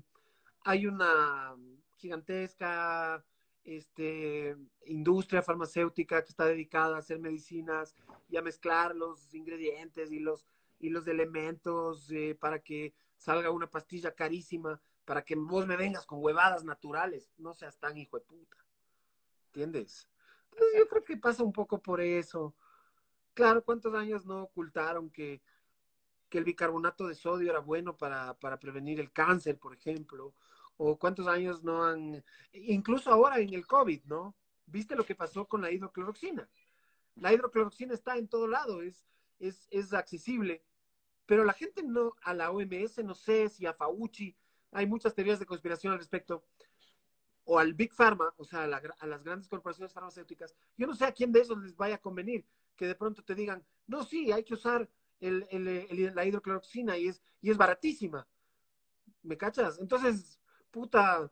[0.64, 1.54] hay una
[1.96, 3.24] gigantesca
[3.64, 7.94] este, industria farmacéutica que está dedicada a hacer medicinas
[8.28, 10.46] y a mezclar los ingredientes y los,
[10.78, 16.06] y los elementos eh, para que salga una pastilla carísima, para que vos me vengas
[16.06, 17.32] con huevadas naturales.
[17.38, 18.58] No seas tan hijo de puta.
[19.46, 20.08] ¿Entiendes?
[20.50, 22.54] Entonces yo creo que pasa un poco por eso.
[23.32, 25.42] Claro, ¿cuántos años no ocultaron que,
[26.28, 30.34] que el bicarbonato de sodio era bueno para, para prevenir el cáncer, por ejemplo?
[30.76, 34.34] O cuántos años no han, incluso ahora en el COVID, ¿no?
[34.66, 36.48] ¿Viste lo que pasó con la hidrocloroxina?
[37.16, 39.04] La hidrocloroxina está en todo lado, es,
[39.38, 40.64] es, es accesible,
[41.26, 44.36] pero la gente no, a la OMS, no sé si a Fauci,
[44.72, 46.44] hay muchas teorías de conspiración al respecto,
[47.44, 51.12] o al Big Pharma, o sea, a, las grandes corporaciones farmacéuticas, yo no sé a
[51.12, 52.44] quién de esos les vaya a convenir
[52.76, 54.88] que de pronto te digan, no, sí, hay que usar
[55.20, 55.46] el,
[56.14, 58.26] la hidrocloroxina y es, y es baratísima.
[59.22, 59.78] ¿Me cachas?
[59.78, 60.38] Entonces,
[60.74, 61.30] puta,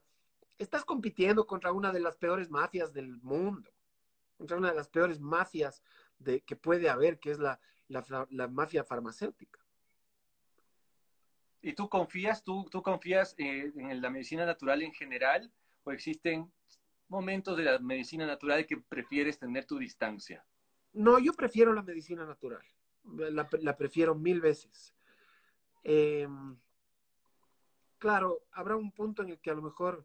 [0.56, 3.68] estás compitiendo contra una de las peores mafias del mundo,
[4.38, 5.82] contra una de las peores mafias
[6.20, 9.58] de, que puede haber, que es la, la, mafia farmacéutica.
[11.60, 15.52] ¿Y tú confías, tú, tú confías eh, en la medicina natural en general
[15.82, 16.52] o existen
[17.08, 20.44] momentos de la medicina natural que prefieres tener tu distancia?
[20.92, 22.62] No, yo prefiero la medicina natural,
[23.02, 24.94] la, la prefiero mil veces.
[25.82, 26.28] Eh,
[28.02, 30.04] claro, habrá un punto en el que a lo mejor,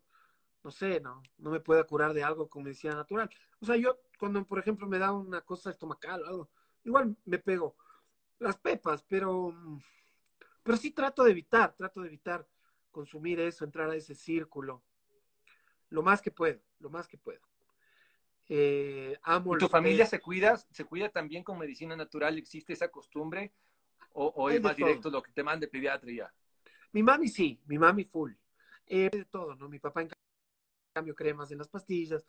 [0.63, 3.27] no sé, no, no me pueda curar de algo con medicina natural.
[3.59, 6.49] O sea, yo cuando, por ejemplo, me da una cosa estomacal o algo,
[6.83, 7.75] igual me pego
[8.37, 9.51] las pepas, pero,
[10.61, 12.47] pero sí trato de evitar, trato de evitar
[12.91, 14.83] consumir eso, entrar a ese círculo,
[15.89, 17.41] lo más que puedo, lo más que puedo.
[18.47, 22.37] Eh, amo ¿Y tu familia se cuida, se cuida también con medicina natural?
[22.37, 23.55] ¿Existe esa costumbre?
[24.13, 26.31] ¿O, es más directo lo que te mande pediatría?
[26.91, 28.33] Mi mami sí, mi mami full.
[28.85, 29.67] Eh, de todo, ¿no?
[29.67, 30.09] Mi papá en
[30.93, 32.25] cambio cree más en las pastillas.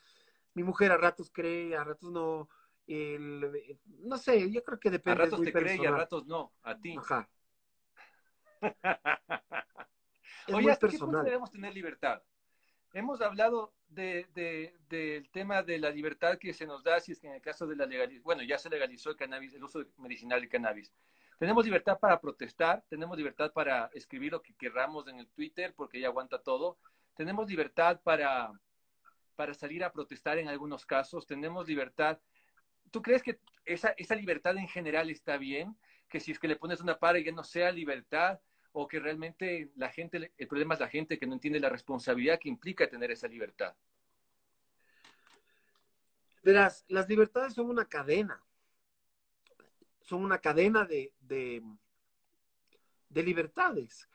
[0.54, 2.48] Mi mujer a ratos cree, a ratos no.
[2.86, 5.22] no sé, yo creo que depende.
[5.22, 6.96] A ratos te cree y a ratos no, a ti.
[6.98, 7.28] Ajá.
[10.52, 12.22] Oye, ¿hasta qué punto debemos tener libertad?
[12.92, 14.26] Hemos hablado de,
[14.88, 17.66] del tema de la libertad que se nos da si es que en el caso
[17.66, 20.92] de la legalización, bueno, ya se legalizó el cannabis, el uso medicinal de cannabis.
[21.38, 25.98] Tenemos libertad para protestar, tenemos libertad para escribir lo que querramos en el Twitter porque
[25.98, 26.78] ella aguanta todo.
[27.16, 28.52] Tenemos libertad para,
[29.36, 32.18] para salir a protestar en algunos casos, tenemos libertad.
[32.90, 35.76] ¿Tú crees que esa, esa libertad en general está bien?
[36.08, 38.40] Que si es que le pones una para ya no sea libertad
[38.72, 42.40] o que realmente la gente, el problema es la gente que no entiende la responsabilidad
[42.40, 43.76] que implica tener esa libertad.
[46.42, 48.42] Verás, las libertades son una cadena
[50.08, 51.62] son una cadena de, de,
[53.22, 54.08] libertades.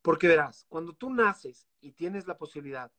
[0.00, 2.92] Porque verás, cuando tú naces y tienes la posibilidad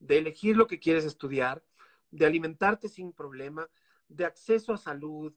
[0.00, 1.62] de elegir lo que quieres estudiar,
[2.10, 3.70] de alimentarte sin problema,
[4.08, 5.32] de acceso a salud,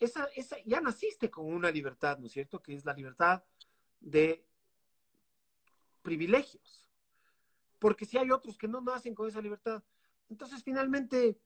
[0.00, 2.60] esa, esa, ya naciste con una libertad, ¿no es cierto?
[2.60, 3.44] Que es la libertad
[4.00, 4.44] de
[6.02, 6.90] privilegios.
[7.78, 9.84] Porque si hay otros que no nacen con esa libertad,
[10.28, 11.38] entonces finalmente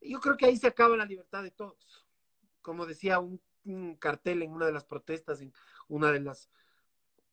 [0.00, 2.07] yo creo que ahí se acaba la libertad de todos
[2.68, 3.40] como decía un,
[3.98, 5.54] cartel en una de las protestas en
[5.88, 6.50] una de las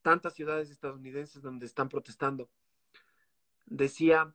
[0.02, 2.50] tantas ciudades estadounidenses donde están protestando,
[3.66, 4.34] decía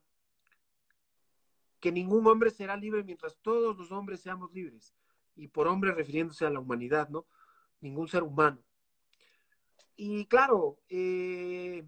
[1.80, 4.94] que ningún hombre será libre mientras todos los hombres seamos libres.
[5.36, 7.24] Y por hombre refiriéndose a la humanidad, ¿no?
[7.80, 8.62] Ningún ser humano.
[9.96, 11.82] Y claro, eh,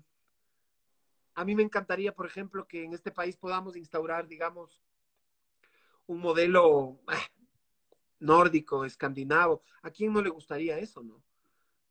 [1.35, 4.81] a mí me encantaría, por ejemplo, que en este país podamos instaurar, digamos,
[6.07, 7.20] un modelo, ah,
[8.22, 9.62] nórdico, escandinavo.
[9.82, 11.22] ¿A quién no le gustaría eso, no?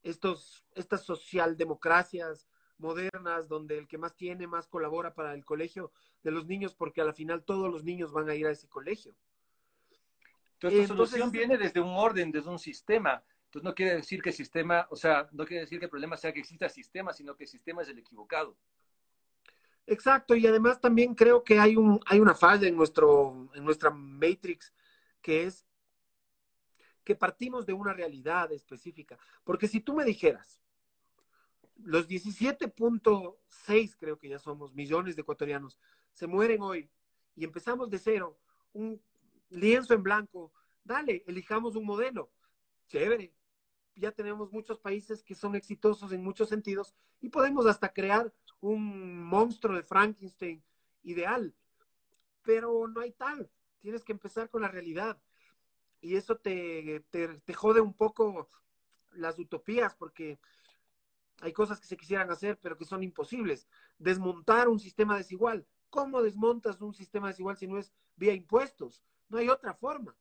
[0.03, 5.91] Estos, estas socialdemocracias modernas donde el que más tiene más colabora para el colegio
[6.23, 8.67] de los niños porque a la final todos los niños van a ir a ese
[8.67, 9.15] colegio.
[10.53, 13.23] Entonces, la solución viene desde un orden, desde un sistema.
[13.45, 16.17] Entonces, no quiere decir que el sistema, o sea, no quiere decir que el problema
[16.17, 18.55] sea que exista sistema, sino que el sistema es el equivocado.
[19.87, 23.89] Exacto, y además también creo que hay, un, hay una falla en, nuestro, en nuestra
[23.89, 24.73] Matrix,
[25.21, 25.65] que es
[27.03, 29.17] que partimos de una realidad específica.
[29.43, 30.61] Porque si tú me dijeras,
[31.83, 35.79] los 17.6 creo que ya somos millones de ecuatorianos,
[36.13, 36.89] se mueren hoy
[37.35, 38.37] y empezamos de cero,
[38.73, 39.01] un
[39.49, 40.51] lienzo en blanco,
[40.83, 42.31] dale, elijamos un modelo,
[42.87, 43.33] chévere.
[43.95, 49.23] Ya tenemos muchos países que son exitosos en muchos sentidos y podemos hasta crear un
[49.23, 50.63] monstruo de Frankenstein
[51.03, 51.53] ideal,
[52.43, 53.49] pero no hay tal.
[53.79, 55.21] Tienes que empezar con la realidad.
[56.01, 58.49] Y eso te, te, jode un poco
[59.11, 60.39] las utopías, porque
[61.41, 63.67] hay cosas que se quisieran hacer, pero que son imposibles.
[63.97, 65.65] Desmontar un sistema desigual.
[65.89, 69.03] ¿Cómo desmontas un sistema desigual si no es vía impuestos?
[69.29, 70.15] No hay otra forma.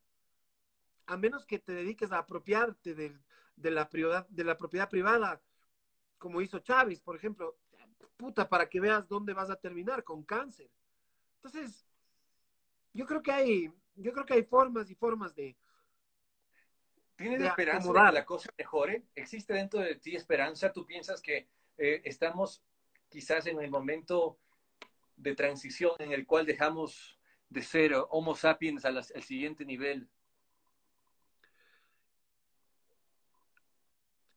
[1.07, 3.19] A menos que te dediques a apropiarte de,
[3.57, 3.89] de la,
[4.29, 5.43] de la propiedad privada,
[6.19, 7.59] como hizo Chávez, por ejemplo
[8.21, 10.71] puta, para que veas dónde vas a terminar con cáncer.
[11.37, 11.87] Entonces,
[12.93, 15.57] yo creo que hay, yo creo que hay formas y formas de.
[17.21, 19.05] ¿Tienes esperanza de que la cosa mejore?
[19.15, 20.73] ¿Existe dentro de ti esperanza?
[20.73, 22.65] ¿Tú piensas que eh, estamos
[23.11, 24.39] quizás en el momento
[25.17, 30.09] de transición en el cual dejamos de ser Homo sapiens al, al siguiente nivel?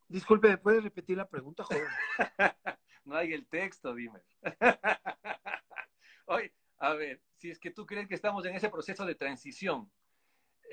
[0.10, 1.88] Disculpe, ¿me puedes repetir la pregunta, joven?
[3.06, 4.20] no hay el texto, dime.
[6.26, 9.90] Oye, a ver, si es que tú crees que estamos en ese proceso de transición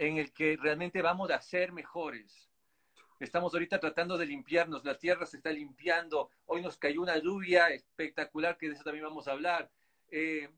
[0.01, 2.49] en el que realmente vamos a ser mejores.
[3.21, 7.69] Estamos ahorita tratando de limpiarnos, la tierra se está limpiando, hoy nos cayó una lluvia
[7.69, 9.71] espectacular, que de eso también vamos a hablar.
[10.11, 10.49] Eh,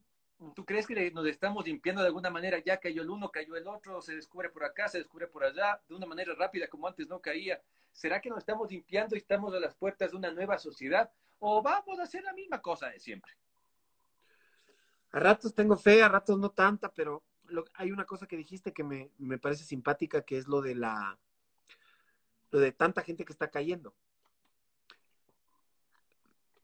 [0.55, 2.61] ¿Tú crees que nos estamos limpiando de alguna manera?
[2.64, 5.81] Ya cayó el uno, cayó el otro, se descubre por acá, se descubre por allá,
[5.88, 7.61] de una manera rápida como antes no caía.
[7.90, 11.11] ¿Será que nos estamos limpiando y estamos a las puertas de una nueva sociedad?
[11.40, 13.33] ¿O vamos a hacer la misma cosa de siempre?
[15.11, 17.24] A ratos tengo fe, a ratos no tanta, pero
[17.75, 21.19] hay una cosa que dijiste que me, me, parece simpática, que es lo de la
[22.51, 23.95] lo de tanta gente que está cayendo.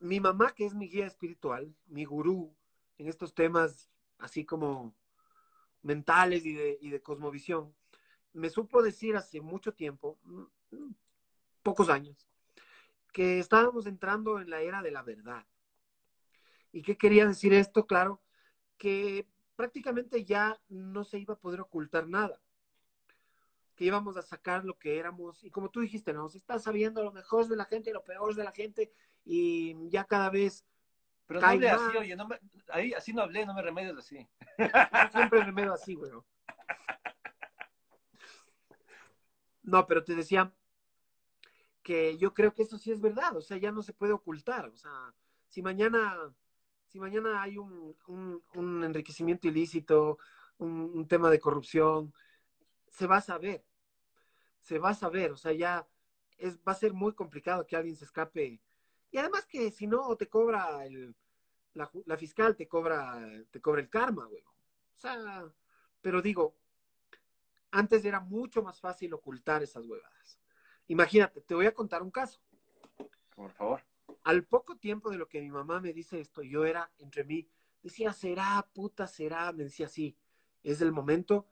[0.00, 2.54] Mi mamá, que es mi guía espiritual, mi gurú
[2.98, 4.94] en estos temas así como
[5.82, 7.74] mentales y de, y de cosmovisión,
[8.32, 10.92] me supo decir hace mucho tiempo, mm,
[11.62, 12.28] pocos años,
[13.12, 15.46] que estábamos entrando en la era de la verdad.
[16.72, 17.86] ¿Y qué quería decir esto?
[17.86, 18.20] Claro,
[18.76, 19.26] que
[19.58, 22.40] prácticamente ya no se iba a poder ocultar nada,
[23.74, 27.10] que íbamos a sacar lo que éramos, y como tú dijiste, nos está sabiendo lo
[27.10, 28.92] mejor de la gente y lo peor de la gente,
[29.24, 30.64] y ya cada vez...
[31.26, 32.28] Pero no hablé así, oye, no
[32.68, 34.24] ahí así no hablé, no me remedios así.
[35.12, 36.12] siempre remedio así, güey.
[39.64, 40.54] No, pero te decía,
[41.88, 44.66] que yo creo que eso sí es verdad, o sea, ya no se puede ocultar,
[44.66, 45.12] o sea,
[45.48, 46.32] si mañana,
[46.88, 47.96] si mañana hay un,
[48.54, 50.18] un, enriquecimiento ilícito,
[50.58, 52.12] un, tema de corrupción,
[52.88, 53.64] se va a saber,
[54.60, 55.86] se va a saber, o sea, ya
[56.38, 58.60] es, va a ser muy complicado que alguien se escape.
[59.10, 61.14] Y además que si no te cobra el,
[61.74, 63.20] la, la fiscal, te cobra,
[63.50, 64.42] te cobra el karma, güey.
[64.42, 65.44] O sea,
[66.00, 66.56] pero digo,
[67.70, 70.38] antes era mucho más fácil ocultar esas huevadas.
[70.88, 72.40] Imagínate, te voy a contar un caso.
[73.34, 73.87] Por favor.
[74.28, 77.48] Al poco tiempo de lo que mi mamá me dice esto, yo era entre mí,
[77.82, 80.18] decía, será, puta, será, me decía, sí,
[80.62, 81.48] es el momento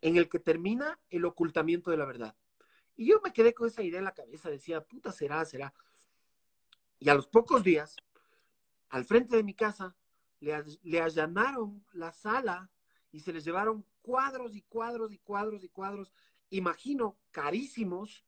[0.00, 2.34] en el que termina el ocultamiento de la verdad.
[2.96, 5.74] Y yo me quedé con esa idea en la cabeza, decía, puta, será, será.
[6.98, 7.96] Y a los pocos días,
[8.88, 9.94] al frente de mi casa,
[10.38, 12.70] le, le allanaron la sala
[13.12, 16.14] y se les llevaron cuadros y cuadros y cuadros y cuadros
[16.48, 18.24] imagino, carísimos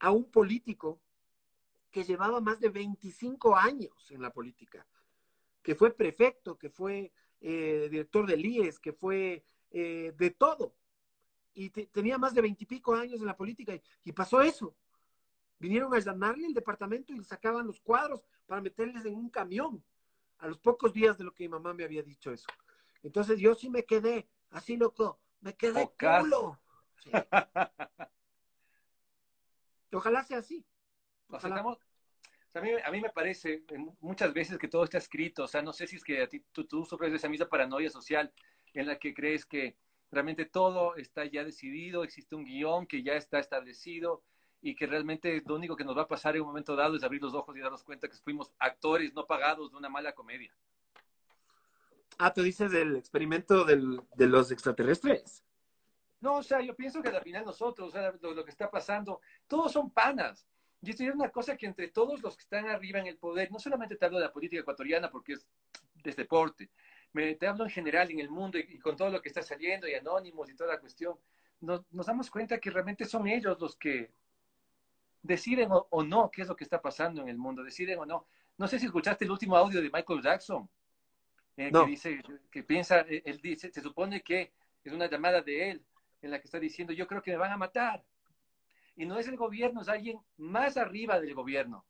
[0.00, 1.00] a un político
[1.96, 4.86] que llevaba más de 25 años en la política,
[5.62, 10.74] que fue prefecto, que fue eh, director del IES, que fue eh, de todo.
[11.54, 14.76] Y tenía más de veintipico años en la política y, pasó eso.
[15.58, 19.82] Vinieron a allanarle el departamento y le sacaban los cuadros para meterles en un camión
[20.36, 22.48] a los pocos días de lo que mi mamá me había dicho eso.
[23.02, 26.60] Entonces yo sí me quedé así loco, me quedé culo.
[29.92, 30.62] Ojalá sea así.
[32.58, 33.64] A, mí, me parece
[34.00, 36.44] muchas veces que todo está escrito, o sea, no sé si es que a ti,
[36.52, 38.32] tú, tú sufres esa misma paranoia social
[38.74, 39.76] en la que crees que
[40.10, 44.22] realmente todo está ya decidido, existe un guion que ya está establecido
[44.62, 47.02] y que realmente lo único que nos va a pasar en un momento dado es
[47.02, 50.54] abrir los ojos y darnos cuenta que fuimos actores no pagados de una mala comedia.
[52.18, 55.44] Ah, tú dices del experimento de los extraterrestres.
[56.20, 59.20] No, o sea, yo pienso que al final nosotros, o sea, lo, que está pasando,
[59.46, 60.46] todos son panas.
[60.82, 63.50] Y esto es una cosa que entre todos los que están arriba en el poder,
[63.50, 65.46] no solamente te hablo de la política ecuatoriana porque es,
[66.04, 66.70] es deporte,
[67.12, 69.88] me, te hablo en general en el mundo y, con todo lo que está saliendo
[69.88, 71.18] y anónimos y toda la cuestión,
[71.60, 74.12] nos, nos damos cuenta que realmente son ellos los que
[75.22, 78.26] deciden o, no qué es lo que está pasando en el mundo, deciden o no.
[78.58, 80.68] No sé si escuchaste el último audio de Michael Jackson,
[81.56, 84.52] eh, que dice, que piensa, eh, él dice, se supone que
[84.84, 85.84] es una llamada de él
[86.22, 88.04] en la que está diciendo, yo creo que me van a matar.
[88.96, 91.84] Y no es el gobierno, es alguien más arriba del gobierno.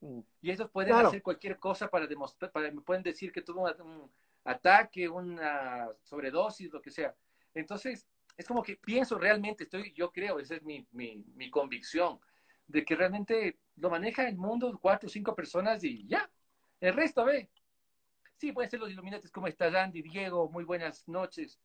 [0.00, 0.20] Mm.
[0.40, 4.10] Y ellos pueden hacer cualquier cosa para demostrar, para, me pueden decir que tuvo un,
[4.44, 7.14] ataque, una sobredosis, lo que sea.
[7.54, 8.06] Entonces,
[8.36, 12.18] es como que pienso realmente, estoy, yo creo, esa es mi, mi, mi convicción,
[12.66, 16.30] de que realmente lo maneja el mundo cuatro o cinco personas y ya.
[16.80, 17.48] El resto, ve.
[18.38, 21.60] Sí, pueden ser los iluminantes como está Randy, Diego, muy buenas noches.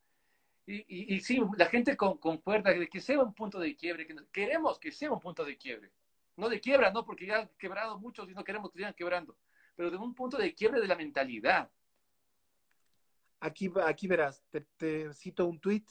[0.69, 4.77] Y, sí, la gente con, concuerda de que sea un punto de quiebre, que queremos
[4.77, 5.93] que sea un punto de quiebre.
[6.35, 9.37] No de quiebra, no, porque ya han quebrado muchos y no queremos que sigan quebrando,
[9.77, 11.71] pero de un punto de quiebre de la mentalidad.
[13.39, 14.43] Aquí, aquí verás,
[14.77, 15.89] te, cito un tuit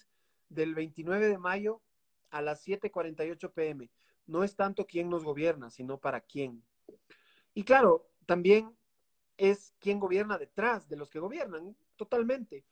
[0.50, 1.80] del 29 de mayo
[2.28, 3.90] a las 7:48 pm.
[4.26, 6.62] No es tanto quién nos gobierna, sino para quién.
[7.54, 8.76] Y claro, también
[9.38, 12.64] es quién gobierna detrás de los que gobiernan, totalmente.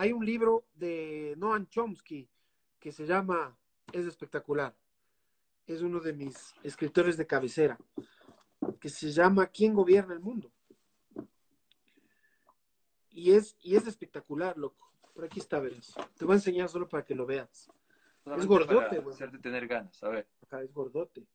[0.00, 2.30] Hay un libro de Noam Chomsky
[2.78, 3.58] que se llama,
[3.92, 4.72] es espectacular,
[5.66, 7.76] es uno de mis escritores de cabecera,
[8.78, 10.52] que se llama ¿Quién gobierna el mundo?
[13.10, 14.88] Y es, y es espectacular, loco.
[15.14, 15.92] Por aquí está, verás.
[16.16, 17.68] Te voy a enseñar solo para que lo veas.
[18.24, 19.16] es gordote, güey.
[19.16, 20.28] Hacerte tener ganas, a ver.
[20.44, 21.26] Acá es gordote.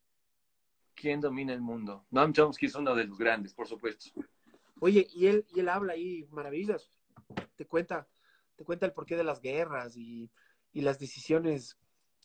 [0.96, 2.06] ¿Quién domina el mundo?
[2.12, 4.12] Noam Chomsky es uno de los grandes, por supuesto.
[4.80, 6.90] Oye, y él, y él habla ahí maravillas.
[7.58, 8.08] Te cuenta
[8.64, 10.32] te cuenta el porqué de las guerras y,
[10.74, 11.78] las decisiones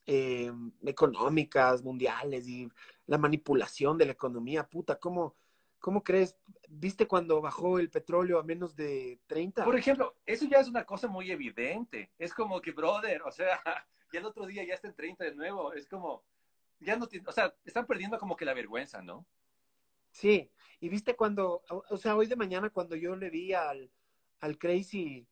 [0.06, 0.50] eh,
[0.86, 2.66] económicas, mundiales y
[3.06, 4.66] la manipulación de la economía.
[4.66, 5.34] Puta, ¿cómo,
[5.80, 6.38] ¿cómo crees?
[6.68, 9.64] ¿Viste cuando bajó el petróleo a menos de 30?
[9.64, 12.10] Por ejemplo, eso ya es una cosa muy evidente.
[12.18, 13.60] Es como que, brother, o sea,
[14.12, 15.74] ya el otro día ya está en 30 de nuevo.
[15.74, 16.22] Es como,
[16.80, 19.26] ya no, o sea, están perdiendo como que la vergüenza, ¿no?
[20.10, 23.90] Sí, y viste cuando, o sea, hoy de mañana cuando yo le vi al,
[24.40, 25.26] al Crazy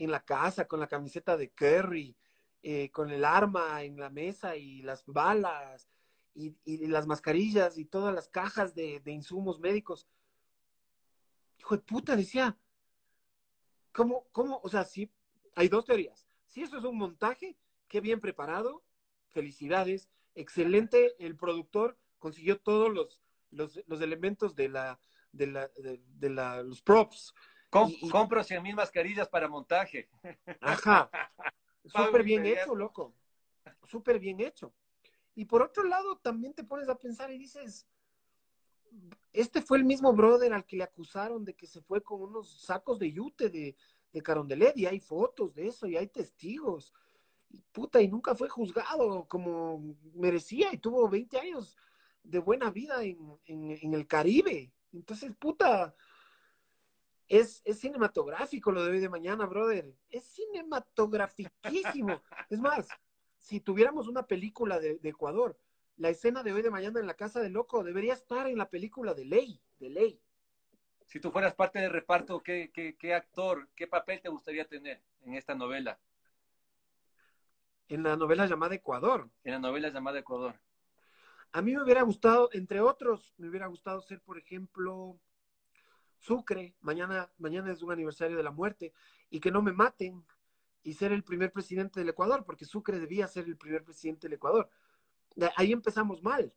[0.00, 2.16] en la casa con la camiseta de Kerry,
[2.62, 5.88] eh, con el arma en la mesa y las balas
[6.34, 10.08] y, las mascarillas y todas las cajas de, insumos médicos.
[11.58, 12.56] Hijo de puta, decía,
[13.92, 14.58] ¿cómo, cómo?
[14.62, 15.12] O sea, sí,
[15.54, 16.26] hay dos teorías.
[16.46, 18.82] Si eso es un montaje, qué bien preparado,
[19.28, 23.20] felicidades, excelente, el productor consiguió todos los,
[23.50, 24.98] los, elementos de la,
[25.32, 27.34] de la, de la, los props,
[27.70, 30.08] compro 100 mil mascarillas para montaje.
[30.60, 31.10] Ajá.
[31.84, 33.14] Súper bien hecho, loco.
[33.86, 34.72] Súper bien hecho.
[35.34, 37.86] Y por otro lado, también te pones a pensar y dices,
[39.32, 42.62] este fue el mismo brother al que le acusaron de que se fue con unos
[42.62, 43.76] sacos de yute de,
[44.12, 46.92] de Carondelet y hay fotos de eso y hay testigos.
[47.48, 51.76] Y puta, y nunca fue juzgado como merecía y tuvo 20 años
[52.22, 54.72] de buena vida en, en el Caribe.
[54.92, 55.94] Entonces, puta,
[57.30, 59.94] es, cinematográfico lo de hoy de mañana, brother.
[60.10, 62.20] Es cinematografiquísimo.
[62.50, 62.88] es más,
[63.38, 65.56] si tuviéramos una película de, Ecuador,
[65.96, 68.68] la escena de hoy de mañana en la casa del loco debería estar en la
[68.68, 70.20] película de ley, de ley.
[71.06, 75.34] Si tú fueras parte del reparto, ¿qué, qué actor, qué papel te gustaría tener en
[75.34, 76.00] esta novela?
[77.88, 79.30] En la novela llamada Ecuador.
[79.44, 80.54] En la novela llamada Ecuador.
[81.52, 85.18] A mí me hubiera gustado, entre otros, me hubiera gustado ser, por ejemplo,
[86.20, 88.92] Sucre, mañana, mañana es un aniversario de la muerte,
[89.30, 90.22] y que no me maten
[90.82, 94.34] y ser el primer presidente del Ecuador, porque Sucre debía ser el primer presidente del
[94.34, 94.68] Ecuador.
[95.56, 96.52] Ahí empezamos mal.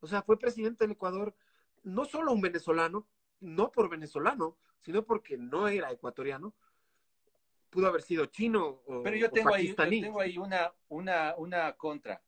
[0.00, 1.34] O sea, fue presidente del Ecuador
[1.82, 3.06] no solo un venezolano,
[3.40, 6.54] no por venezolano, sino porque no era ecuatoriano.
[7.68, 11.72] Pudo haber sido chino o Pero yo tengo, ahí, yo tengo ahí una, una, una
[11.72, 12.22] contra.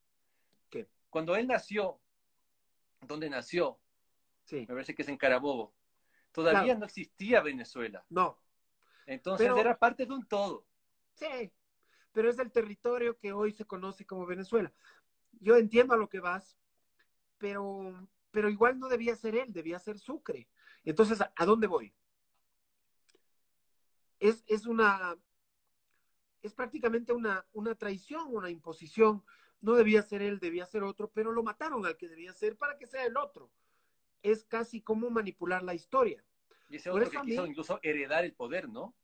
[0.68, 0.89] ¿Qué?
[1.11, 2.01] Cuando él nació,
[3.03, 3.78] donde nació,
[4.45, 4.61] sí.
[4.61, 5.74] me parece que es en Carabobo,
[6.35, 8.05] Todavía no existía Venezuela.
[8.11, 8.37] No.
[9.07, 10.66] Entonces era parte de un todo.
[11.14, 11.53] Sí,
[12.12, 14.72] pero es el territorio que hoy se conoce como Venezuela.
[15.41, 16.59] Yo entiendo a lo que vas,
[17.39, 20.49] pero, pero igual no debía ser él, debía ser Sucre.
[20.85, 21.95] Entonces, ¿a dónde voy?
[24.18, 25.16] Es, es una,
[26.43, 29.24] es prácticamente una, una traición, una imposición.
[29.61, 32.76] No debía ser él, debía ser otro, pero lo mataron al que debía ser para
[32.76, 33.53] que sea el otro
[34.25, 36.25] es casi como manipular la historia.
[36.68, 38.95] Y ese otro que quiso incluso heredar el poder, ¿no?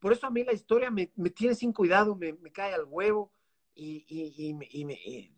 [0.00, 3.30] Por eso a mí la historia me, tiene sin cuidado, me, cae al huevo
[3.74, 5.30] y, me,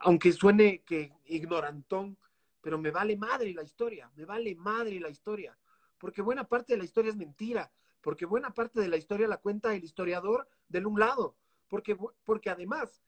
[0.00, 2.16] aunque suene que ignorantón,
[2.60, 5.58] pero me vale madre la historia, me vale madre la historia,
[5.98, 9.38] porque buena parte de la historia es mentira, porque buena parte de la historia la
[9.38, 11.36] cuenta el historiador del un lado,
[11.68, 13.02] porque, porque además,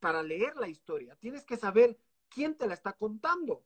[0.00, 1.96] para leer la historia, tienes que saber
[2.28, 3.64] quién te la está contando,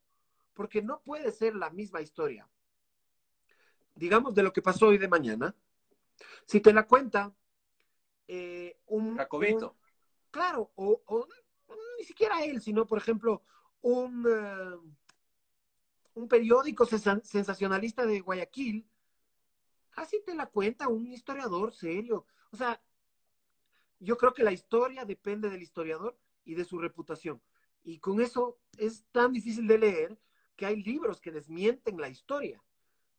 [0.54, 2.48] porque no puede ser la misma historia.
[3.94, 5.54] Digamos de lo que pasó hoy de mañana,
[6.46, 7.34] si te la cuenta
[8.28, 9.76] eh, un, Jacobito.
[10.30, 11.28] claro, o,
[11.98, 13.42] ni siquiera él, sino por ejemplo
[13.82, 14.90] un, eh,
[16.14, 18.86] un periódico sensacionalista de Guayaquil,
[19.96, 22.26] así te la cuenta un historiador serio.
[22.50, 22.80] O sea,
[23.98, 27.40] yo creo que la historia depende del historiador y de su reputación.
[27.84, 30.18] Y con eso es tan difícil de leer
[30.64, 32.62] hay libros que desmienten la historia.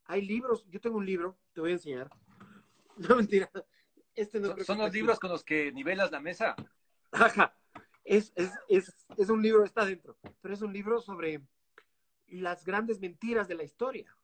[0.06, 2.10] Hay libros, yo tengo un libro, te voy a enseñar.
[2.96, 3.50] No mentira.
[4.14, 6.56] Este no ¿Son, los libros con los que nivelas la mesa?
[7.12, 7.58] Ajá.
[8.04, 11.42] Es, es, es, es un libro, está dentro, pero es un libro sobre
[12.28, 14.16] las grandes mentiras de la historia.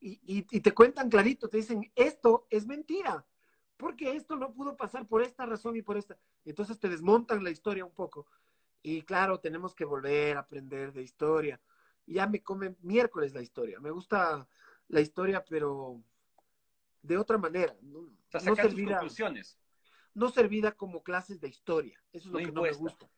[0.00, 3.24] Y, y, te cuentan clarito, te dicen, esto es mentira,
[3.76, 6.18] porque esto no pudo pasar por esta razón y por esta.
[6.44, 8.26] Entonces te desmontan la historia un poco.
[8.82, 11.60] Y claro, tenemos que volver a aprender de historia.
[12.06, 13.80] Ya me come miércoles la historia.
[13.80, 14.48] Me gusta
[14.88, 16.02] la historia, pero
[17.02, 17.76] de otra manera.
[17.82, 18.10] No,
[18.44, 19.58] no servida, conclusiones.
[20.14, 21.98] No servida como clases de historia.
[22.12, 23.08] Eso es lo que no me gusta.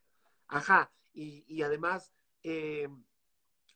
[0.48, 0.92] Ajá.
[1.12, 2.12] Y, y además,
[2.42, 2.88] eh,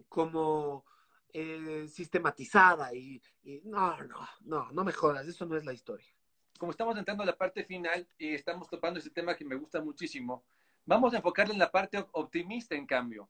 [0.08, 0.84] como
[1.32, 3.22] eh, sistematizada y,
[3.64, 6.08] no, no, no, no me jodas, eso no es la historia.
[6.58, 9.80] Como estamos entrando a la parte final y estamos topando ese tema que me gusta
[9.80, 10.44] muchísimo,
[10.84, 13.28] vamos a enfocarle en la parte optimista, en cambio.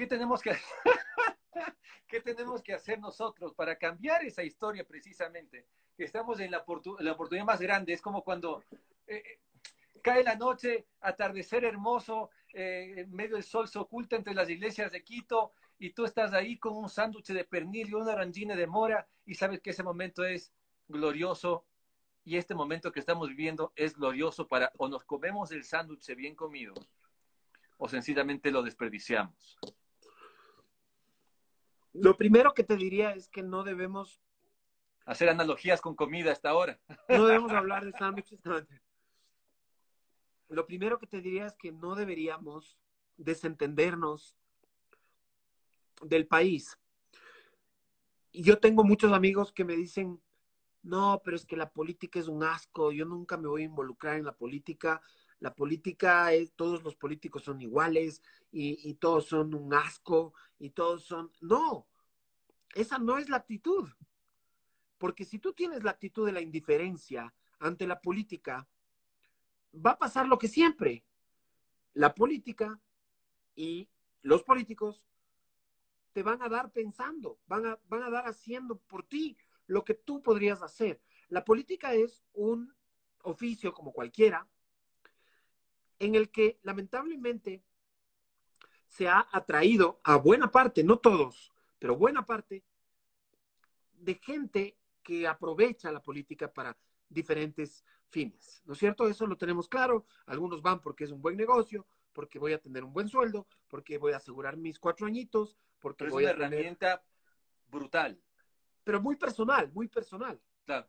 [0.00, 0.52] ¿Qué tenemos que,
[2.08, 5.66] ¿Qué tenemos que hacer nosotros para cambiar esa historia precisamente?
[5.98, 6.64] Estamos en la,
[7.00, 8.64] la oportunidad más grande, es como cuando
[9.06, 9.40] eh, eh,
[10.00, 14.90] cae la noche, atardecer hermoso, eh, en medio del sol se oculta entre las iglesias
[14.90, 18.66] de Quito y tú estás ahí con un sándwich de pernil y una orangina de
[18.66, 20.50] mora y sabes que ese momento es
[20.88, 21.66] glorioso
[22.24, 26.34] y este momento que estamos viviendo es glorioso para o nos comemos el sándwich bien
[26.34, 26.72] comido
[27.76, 29.58] o sencillamente lo desperdiciamos.
[31.92, 34.20] Lo primero que te diría es que no debemos
[35.04, 36.78] hacer analogías con comida hasta ahora.
[37.08, 38.40] No debemos hablar de sándwiches.
[40.48, 42.76] Lo primero que te diría es que no deberíamos
[43.16, 44.36] desentendernos
[46.02, 46.78] del país.
[48.32, 50.20] Y yo tengo muchos amigos que me dicen,
[50.82, 54.16] no, pero es que la política es un asco, yo nunca me voy a involucrar
[54.16, 55.02] en la política.
[55.40, 58.22] La política todos los políticos son iguales
[58.52, 61.32] y, y todos son un asco y todos son...
[61.40, 61.86] No,
[62.74, 63.88] esa no es la actitud.
[64.98, 68.68] Porque si tú tienes la actitud de la indiferencia ante la política,
[69.74, 71.04] va a pasar lo que siempre.
[71.94, 72.78] La política
[73.56, 73.88] y
[74.22, 75.02] los políticos
[76.12, 79.94] te van a dar pensando, van a, van a dar haciendo por ti lo que
[79.94, 81.00] tú podrías hacer.
[81.28, 82.74] La política es un
[83.22, 84.46] oficio como cualquiera
[86.00, 87.62] en el que lamentablemente
[88.88, 92.64] se ha atraído a buena parte, no todos, pero buena parte
[93.92, 96.76] de gente que aprovecha la política para
[97.08, 99.06] diferentes fines, ¿no es cierto?
[99.06, 100.06] Eso lo tenemos claro.
[100.26, 103.98] Algunos van porque es un buen negocio, porque voy a tener un buen sueldo, porque
[103.98, 107.04] voy a asegurar mis cuatro añitos, porque Pero voy es una herramienta
[107.68, 108.20] brutal.
[108.82, 110.40] Pero muy personal, muy personal.
[110.64, 110.88] Claro.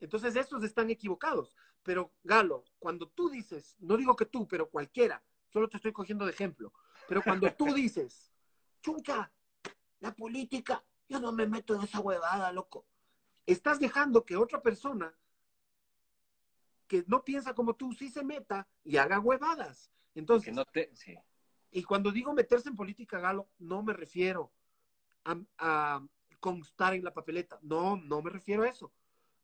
[0.00, 1.54] Entonces, estos están equivocados.
[1.82, 6.24] Pero, Galo, cuando tú dices, no digo que tú, pero cualquiera, solo te estoy cogiendo
[6.24, 6.72] de ejemplo,
[7.08, 8.32] pero cuando tú dices,
[8.82, 9.32] chucha,
[10.00, 12.86] la política, yo no me meto en esa huevada, loco.
[13.46, 15.14] Estás dejando que otra persona
[16.86, 19.90] que no piensa como tú sí se meta y haga huevadas.
[20.14, 21.16] Entonces, no te, sí.
[21.70, 24.52] y cuando digo meterse en política, Galo, no me refiero
[25.24, 26.06] a, a,
[26.40, 27.58] constar en la papeleta.
[27.62, 28.92] No, no me refiero a eso.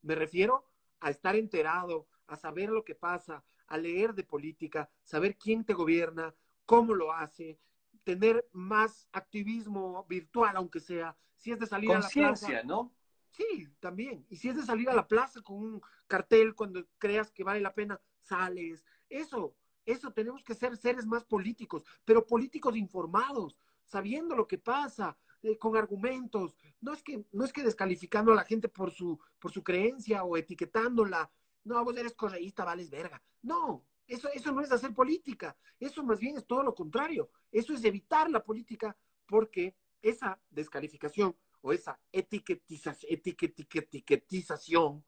[0.03, 0.69] Me refiero
[1.01, 5.75] a estar enterado, a saber lo que pasa, a leer de política, saber quién te
[5.75, 6.35] gobierna,
[6.67, 7.59] cómo lo hace,
[8.05, 12.63] tener más activismo virtual, aunque sea, si es de salir a la plaza.
[12.65, 12.93] ¿no?
[13.31, 14.27] Sí, también.
[14.29, 17.61] Y si es de salir a la plaza con un cartel cuando creas que vale
[17.61, 18.85] la pena, sales.
[19.09, 25.17] Eso, eso tenemos que ser seres más políticos, pero políticos informados, sabiendo lo que pasa,
[25.43, 26.57] eh, con argumentos.
[26.81, 30.25] No es que, no es que descalificando a la gente por su, por su creencia
[30.25, 31.31] o etiquetándola.
[31.65, 33.23] No, vos eres correísta, vales verga.
[33.43, 35.57] No, eso, eso no es hacer política.
[35.79, 37.31] Eso más bien es todo lo contrario.
[37.51, 45.05] Eso es evitar la política porque esa descalificación o esa etiquetización, etiquetización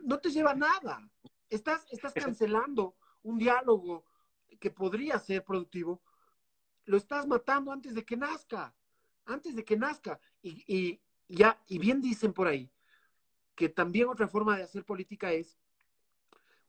[0.00, 1.10] no te lleva a nada.
[1.48, 4.04] Estás, estás cancelando un diálogo
[4.58, 6.02] que podría ser productivo,
[6.84, 8.74] lo estás matando antes de que nazca,
[9.30, 10.20] antes de que nazca.
[10.42, 12.70] Y, y ya, y bien dicen por ahí,
[13.54, 15.58] que también otra forma de hacer política es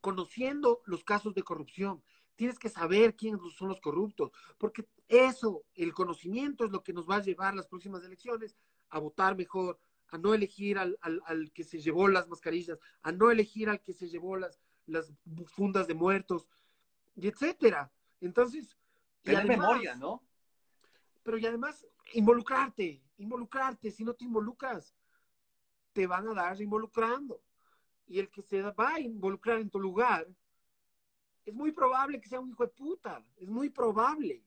[0.01, 2.03] conociendo los casos de corrupción.
[2.35, 7.09] Tienes que saber quiénes son los corruptos, porque eso, el conocimiento es lo que nos
[7.09, 8.57] va a llevar las próximas elecciones
[8.89, 13.31] a votar mejor, a no elegir al, al, que se llevó las mascarillas, a no
[13.31, 15.13] elegir al que se llevó las, las
[15.47, 16.47] fundas de muertos,
[17.15, 17.91] y etcétera.
[18.19, 18.75] Entonces,
[19.23, 20.23] tener memoria, ¿no?
[21.23, 24.95] Pero y además, involucrarte, involucrarte, si no te involucras,
[25.93, 27.41] te van a dar involucrando.
[28.07, 30.27] Y el que se va a involucrar en tu lugar,
[31.45, 34.43] es muy probable que sea un hijo de puta, es muy probable.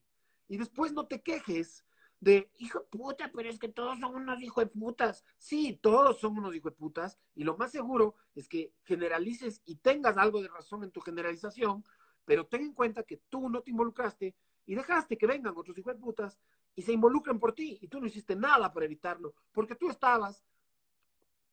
[0.48, 1.84] Y después no te quejes
[2.20, 5.24] de hijo de puta, pero es que todos son unos hijos de putas.
[5.38, 7.18] Sí, todos son unos hijos de putas.
[7.34, 11.84] Y lo más seguro es que generalices y tengas algo de razón en tu generalización,
[12.24, 14.34] pero ten en cuenta que tú no te involucraste
[14.66, 16.38] y dejaste que vengan otros hijos de putas
[16.76, 20.44] y se involucren por ti y tú no hiciste nada para evitarlo, porque tú estabas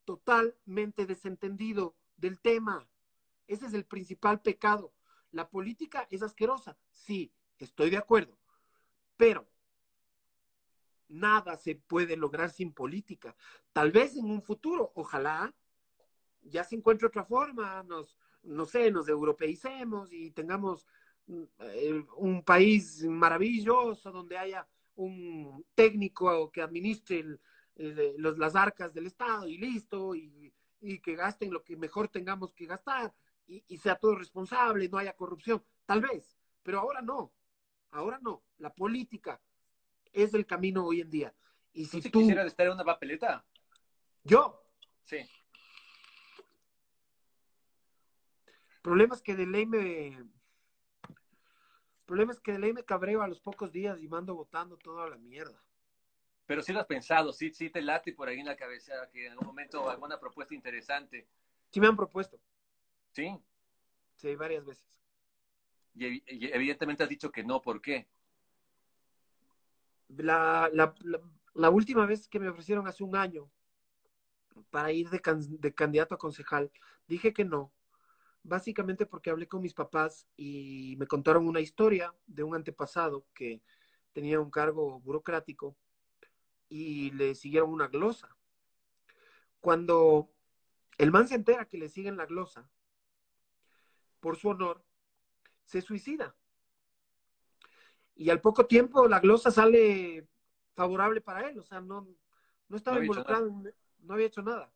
[0.05, 2.87] totalmente desentendido del tema.
[3.47, 4.93] Ese es el principal pecado.
[5.31, 8.37] La política es asquerosa, sí, estoy de acuerdo,
[9.15, 9.47] pero
[11.07, 13.35] nada se puede lograr sin política.
[13.71, 15.53] Tal vez en un futuro, ojalá,
[16.41, 20.87] ya se encuentre otra forma, nos, no sé, nos europeicemos y tengamos
[21.27, 24.67] eh, un país maravilloso donde haya
[25.03, 27.25] un técnico que administre
[27.75, 30.53] las arcas del Estado y listo, y,
[31.03, 33.13] que gasten lo que mejor tengamos que gastar
[33.47, 37.31] y, sea todo responsable, no haya corrupción, tal vez, pero ahora no,
[37.91, 39.39] ahora no, la política
[40.11, 41.35] es el camino hoy en día.
[41.73, 43.45] Y si ¿Tú, quisieras estar en una papeleta?
[44.23, 44.63] ¿Yo?
[45.03, 45.17] Sí.
[48.81, 50.25] Problemas que de ley me
[52.11, 55.09] problema es que de ley me cabreo a los pocos días y mando votando toda
[55.09, 55.57] la mierda.
[56.45, 59.27] Pero sí lo has pensado, sí, sí te late por ahí en la cabeza que
[59.27, 61.25] en algún momento alguna propuesta interesante.
[61.69, 62.37] Sí me han propuesto.
[63.13, 63.41] Sí.
[64.17, 64.85] Sí, varias veces.
[65.95, 66.21] Y,
[66.53, 68.09] evidentemente has dicho que no, ¿por qué?
[70.09, 70.93] La, la,
[71.53, 73.49] la, última vez que me ofrecieron hace un año
[74.69, 76.73] para ir de, de candidato a concejal,
[77.07, 77.71] dije que no,
[78.43, 83.61] básicamente porque hablé con mis papás y me contaron una historia de un antepasado que
[84.13, 85.75] tenía un cargo burocrático
[86.69, 88.35] y le siguieron una glosa.
[89.59, 90.31] Cuando
[90.97, 92.69] el man se entera que le siguen la glosa,
[94.19, 94.83] por su honor,
[95.65, 96.35] se suicida.
[98.15, 100.27] Y al poco tiempo la glosa sale
[100.73, 102.07] favorable para él, o sea, no,
[102.69, 103.49] no estaba involucrado,
[103.99, 104.71] no había hecho nada.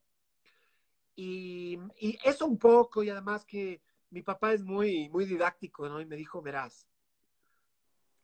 [1.15, 1.79] Y,
[2.23, 6.01] eso un poco, y además que mi papá es muy, muy didáctico, ¿no?
[6.01, 6.87] Y me dijo, verás,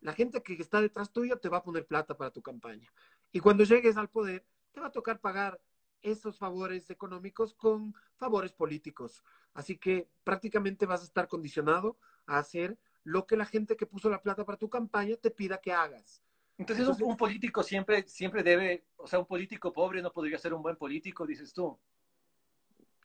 [0.02, 2.92] la gente que está detrás tuyo te va a poner plata para tu campaña.
[3.32, 5.60] Y cuando llegues al poder, te va a tocar pagar
[6.02, 9.24] esos favores económicos con favores políticos.
[9.54, 14.10] Así que prácticamente vas a estar condicionado a hacer lo que la gente que puso
[14.10, 16.24] la plata para tu campaña te pida que hagas.
[16.58, 20.54] Entonces, Entonces un, político siempre, siempre debe, o sea, un político pobre no podría ser
[20.54, 21.80] un buen político, dices tú.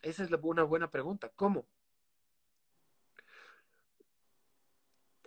[0.07, 1.33] Esa es una buena pregunta.
[1.35, 1.67] ¿Cómo?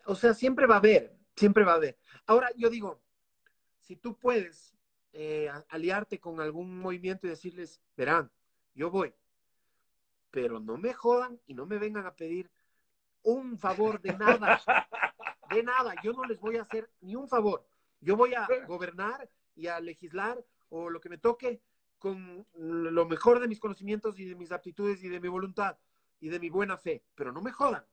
[0.05, 1.99] O sea, siempre va a haber, siempre va a haber.
[2.25, 3.01] Ahora, yo digo,
[3.81, 4.73] si tú puedes
[5.11, 8.31] eh, aliarte con algún movimiento y decirles, verán,
[8.73, 9.13] yo voy,
[10.31, 12.49] pero no me jodan y no me vengan a pedir
[13.21, 14.61] un favor de nada,
[15.49, 17.67] de nada, yo no les voy a hacer ni un favor,
[17.99, 21.61] yo voy a gobernar y a legislar o lo que me toque
[21.99, 25.77] con lo mejor de mis conocimientos y de mis aptitudes y de mi voluntad
[26.19, 27.85] y de mi buena fe, pero no me jodan.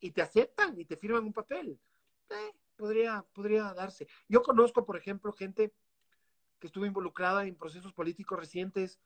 [0.00, 1.78] Y te aceptan y te firman un papel.
[2.30, 4.08] Eh, podría, podría darse.
[4.28, 5.72] Yo conozco, por ejemplo, gente
[6.58, 8.98] que estuvo involucrada en procesos políticos recientes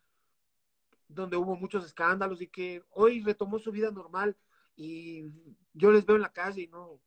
[1.09, 4.37] donde hubo muchos escándalos y que hoy retomó su vida normal
[4.77, 5.25] y
[5.75, 7.01] yo les veo en la calle y no,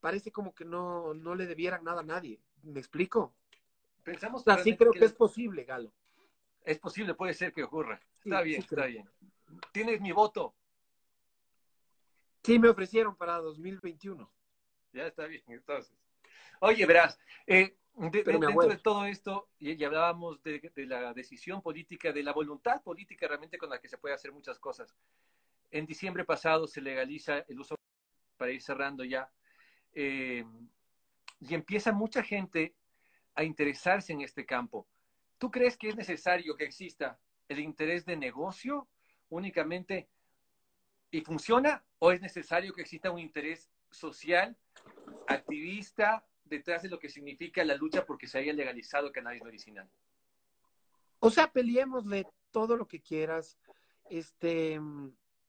[0.00, 2.40] parece como que no, no le debieran nada a nadie.
[2.62, 3.34] ¿Me explico?
[4.02, 5.92] Pensamos así creo que es posible, Galo.
[6.64, 8.00] Es posible, puede ser que ocurra.
[8.24, 9.08] Está bien, está bien.
[9.70, 10.54] Tienes mi voto.
[12.42, 14.30] Sí, me ofrecieron para 2021.
[14.92, 15.94] Ya está bien, entonces.
[16.60, 18.38] Oye, verás, eh, dentro
[18.68, 23.70] de todo esto, y, hablábamos de, la decisión política, de la voluntad política realmente con
[23.70, 24.94] la que se puede hacer muchas cosas.
[25.70, 27.76] En diciembre pasado se legaliza el uso,
[28.36, 29.30] para ir cerrando ya,
[29.92, 30.44] eh,
[31.40, 32.74] y empieza mucha gente
[33.34, 34.86] a interesarse en este campo.
[35.44, 37.18] ¿Tú crees que es necesario que exista
[37.50, 38.88] el interés de negocio
[39.28, 40.08] únicamente
[41.10, 44.56] y funciona o es necesario que exista un interés social,
[45.26, 49.86] activista, detrás de lo que significa la lucha porque se haya legalizado el cannabis medicinal.
[51.18, 53.58] O sea, peleémosle todo lo que quieras.
[54.08, 54.80] Este,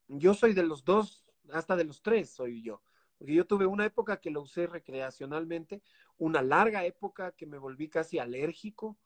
[0.10, 1.24] yo soy de los dos,
[1.54, 2.82] hasta de los tres soy yo.
[3.18, 5.82] Porque yo tuve una época que lo usé recreacionalmente,
[6.18, 8.98] una larga época que me volví casi alérgico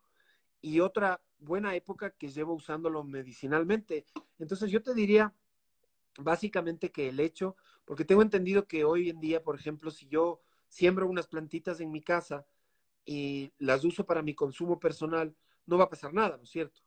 [0.60, 4.04] y otra buena época que llevo usándolo medicinalmente.
[4.38, 5.34] Entonces yo te diría
[6.18, 10.40] básicamente que el hecho, porque tengo entendido que hoy en día, por ejemplo, si yo
[10.68, 12.46] siembro unas plantitas en mi casa
[13.04, 15.34] y las uso para mi consumo personal,
[15.66, 16.80] no va a pasar nada, ¿no es cierto?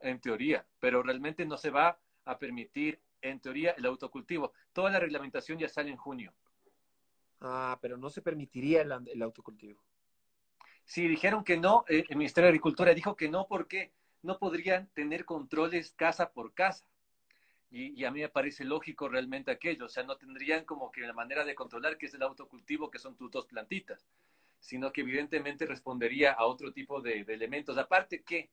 [0.00, 4.52] En teoría, pero realmente no se va a permitir, en teoría, el autocultivo.
[4.72, 6.34] Toda la reglamentación ya sale en junio.
[7.40, 9.82] Ah, pero no se permitiría el, autocultivo.
[10.86, 14.88] Sí, dijeron que no, eh, el Ministerio de Agricultura dijo que no porque no podrían
[14.94, 16.86] tener controles casa por casa.
[17.70, 21.12] Y, a mí me parece lógico realmente aquello, o sea, no tendrían como que la
[21.12, 24.06] manera de controlar que es el autocultivo, que son tus dos plantitas,
[24.60, 27.76] sino que evidentemente respondería a otro tipo de, elementos.
[27.76, 28.50] Aparte que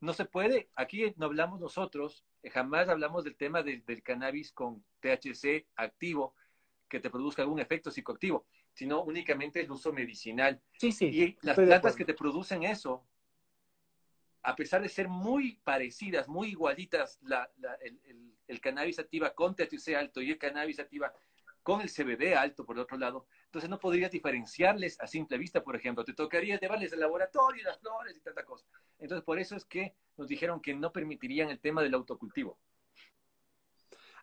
[0.00, 4.84] no se puede, aquí no hablamos nosotros, eh, jamás hablamos del tema del cannabis con
[5.00, 6.34] THC activo,
[6.88, 10.60] que te produzca algún efecto psicoactivo, sino únicamente el uso medicinal.
[10.78, 11.06] Sí, sí.
[11.06, 13.04] Y las plantas que te producen eso,
[14.42, 17.18] a pesar de ser muy parecidas, muy igualitas,
[18.46, 21.12] el, cannabis activa con THC alto y el cannabis activa
[21.62, 25.62] con el CBD alto, por el otro lado, entonces no podrías diferenciarles a simple vista,
[25.62, 26.04] por ejemplo.
[26.04, 28.66] Te tocaría llevarles al laboratorio, las flores y tanta cosa.
[28.98, 32.58] Entonces, por eso es que nos dijeron que no permitirían el tema del autocultivo.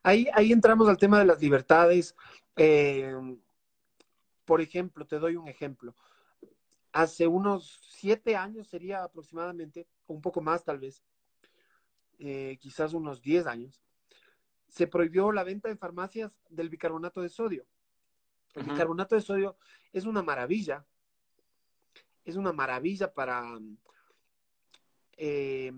[0.04, 2.16] Ahí, ahí entramos al tema de las libertades.
[2.58, 3.14] Eh,
[4.50, 5.94] por ejemplo, te doy un ejemplo.
[6.92, 11.04] Hace unos siete años sería aproximadamente, un poco más tal vez,
[12.18, 13.80] eh, quizás unos diez años,
[14.68, 17.68] se prohibió la venta en farmacias del bicarbonato de sodio.
[18.56, 19.56] El bicarbonato de sodio
[19.94, 20.84] es una maravilla,
[22.26, 23.56] es una maravilla para
[25.16, 25.72] eh,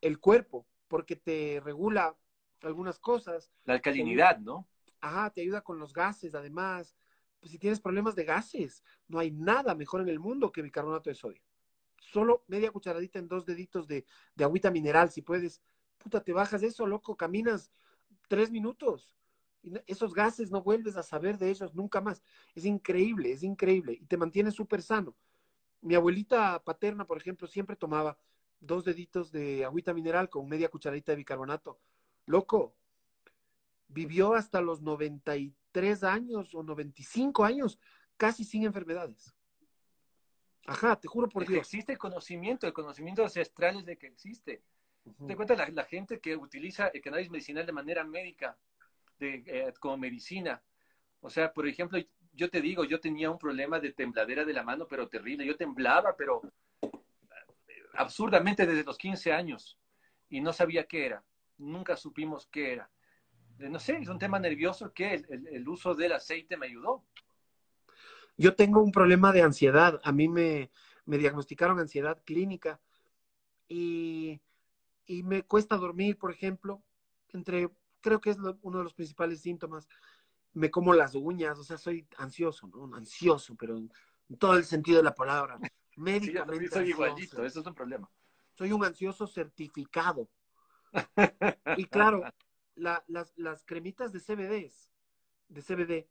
[0.00, 2.16] el cuerpo, porque te regula
[2.60, 3.50] algunas cosas.
[3.64, 4.68] La alcalinidad, ¿no?
[5.00, 6.94] Ajá, te ayuda con los gases, además,
[7.42, 11.10] pues si tienes problemas de gases, no hay nada mejor en el mundo que bicarbonato
[11.10, 11.42] de sodio.
[12.00, 15.60] Solo media cucharadita en dos deditos de, de agüita mineral, si puedes.
[15.98, 17.72] Puta, te bajas eso, loco, caminas
[18.28, 19.16] tres minutos.
[19.60, 22.22] Y esos gases no vuelves a saber de ellos nunca más.
[22.54, 23.98] Es increíble, es increíble.
[24.00, 25.16] Y te mantiene súper sano.
[25.80, 28.16] Mi abuelita paterna, por ejemplo, siempre tomaba
[28.60, 31.80] dos deditos de agüita mineral con media cucharadita de bicarbonato.
[32.24, 32.76] Loco,
[33.88, 35.52] vivió hasta los 93
[36.02, 37.78] años o 95 años
[38.16, 39.34] casi sin enfermedades.
[40.66, 41.60] Ajá, te juro por Dios.
[41.60, 44.62] Existe conocimiento, el conocimiento ancestral es de que existe.
[45.26, 48.56] Te cuenta la, gente que utiliza el cannabis medicinal de manera médica,
[49.18, 50.62] de, eh, como medicina.
[51.20, 51.98] O sea, por ejemplo,
[52.32, 55.44] yo te digo, yo tenía un problema de tembladera de la mano, pero terrible.
[55.44, 56.42] Yo temblaba, pero
[56.82, 56.88] eh,
[57.94, 59.76] absurdamente desde los 15 años
[60.28, 61.24] y no sabía qué era.
[61.58, 62.90] Nunca supimos qué era
[63.70, 67.04] no sé, es un tema nervioso que el, uso del aceite me ayudó.
[68.36, 70.00] Yo tengo un problema de ansiedad.
[70.04, 70.70] A mí me,
[71.06, 72.80] diagnosticaron ansiedad clínica
[73.68, 74.40] y,
[75.06, 76.82] me cuesta dormir, por ejemplo,
[77.30, 77.68] entre,
[78.00, 79.88] creo que es uno de los principales síntomas.
[80.54, 82.94] Me como las uñas, o sea, soy ansioso, ¿no?
[82.94, 83.90] Ansioso, pero en,
[84.38, 85.58] todo el sentido de la palabra.
[85.96, 86.68] Médicamente.
[86.68, 88.10] soy igualito, eso es un problema.
[88.54, 90.28] Soy un ansioso certificado.
[91.76, 92.22] y claro,
[92.74, 93.02] las,
[93.36, 94.72] las, cremitas de CBD,
[95.48, 96.08] de CBD,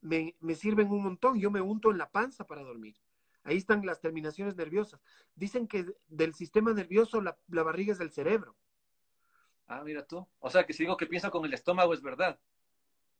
[0.00, 1.40] me, me, sirven un montón.
[1.40, 2.96] Yo me unto en la panza para dormir.
[3.42, 5.00] Ahí están las terminaciones nerviosas.
[5.34, 8.56] Dicen que del sistema nervioso la, la barriga es del cerebro.
[9.66, 10.26] Ah, mira tú.
[10.40, 12.38] O sea, que si digo que piensa con el estómago es verdad.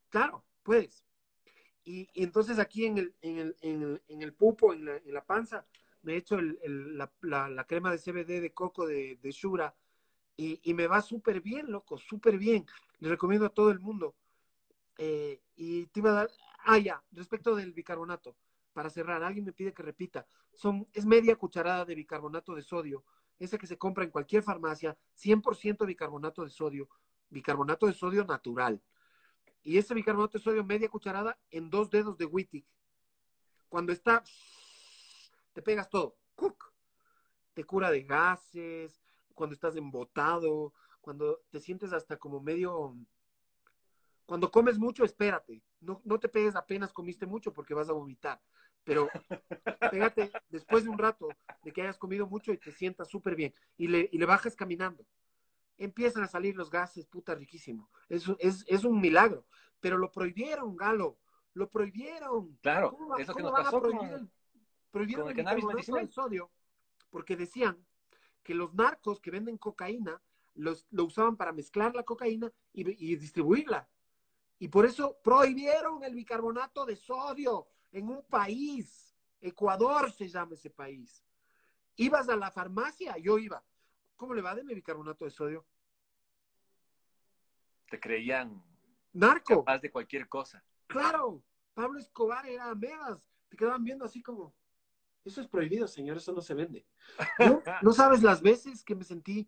[0.09, 1.05] Claro, puedes.
[1.83, 5.13] Y, entonces aquí en el, en el, en el, en el pupo, en la, en
[5.13, 5.65] la, panza,
[6.01, 9.75] me he hecho el, la, la, crema de CBD de coco de, de Shura
[10.37, 12.65] y, me va súper bien, loco, súper bien.
[12.99, 14.15] Le recomiendo a todo el mundo.
[14.97, 16.29] Eh, y te iba a dar,
[16.65, 18.35] ah, ya, respecto del bicarbonato,
[18.73, 23.03] para cerrar, alguien me pide que repita, son, es media cucharada de bicarbonato de sodio,
[23.39, 26.89] ese que se compra en cualquier farmacia, 100% bicarbonato de sodio,
[27.29, 28.81] bicarbonato de sodio natural.
[29.63, 32.65] Y ese bicarbonato de sodio, media cucharada en dos dedos de Wittig.
[33.69, 34.23] Cuando está,
[35.53, 36.71] te pegas todo, cook.
[37.53, 39.01] Te cura de gases,
[39.35, 42.95] cuando estás embotado, cuando te sientes hasta como medio...
[44.25, 45.61] Cuando comes mucho, espérate.
[45.81, 48.41] No, no te pegues apenas comiste mucho porque vas a vomitar.
[48.83, 49.07] Pero
[49.91, 51.29] pégate después de un rato
[51.61, 53.53] de que hayas comido mucho y te sientas súper bien.
[53.77, 55.05] Y le, y le bajas caminando.
[55.77, 57.87] Empiezan a salir los gases, puta, riquísimo.
[58.09, 59.45] Es, es, es un milagro.
[59.79, 61.19] pero lo prohibieron, Galo,
[61.53, 62.57] lo prohibieron.
[62.63, 64.31] Claro, eso que nos pasó con,
[64.89, 66.49] prohibieron el, el sodio
[67.15, 67.77] porque decían
[68.45, 70.21] que los narcos que venden cocaína
[70.53, 73.89] los, lo usaban para mezclar la cocaína y, distribuirla.
[74.59, 79.17] Y por eso prohibieron el bicarbonato de sodio en un país.
[79.41, 81.25] Ecuador se llama ese país.
[81.97, 83.63] Ibas a la farmacia, yo iba.
[84.15, 85.65] ¿Cómo le va de mi bicarbonato de sodio?
[87.89, 88.63] Te creían
[89.11, 89.65] narco.
[89.65, 90.63] Capaz de cualquier cosa.
[90.87, 91.43] Claro,
[91.73, 93.27] Pablo Escobar era amebas.
[93.49, 94.53] Te quedaban viendo así como,
[95.25, 96.85] eso es prohibido, señor, eso no se vende.
[97.81, 99.47] no sabes las veces que me sentí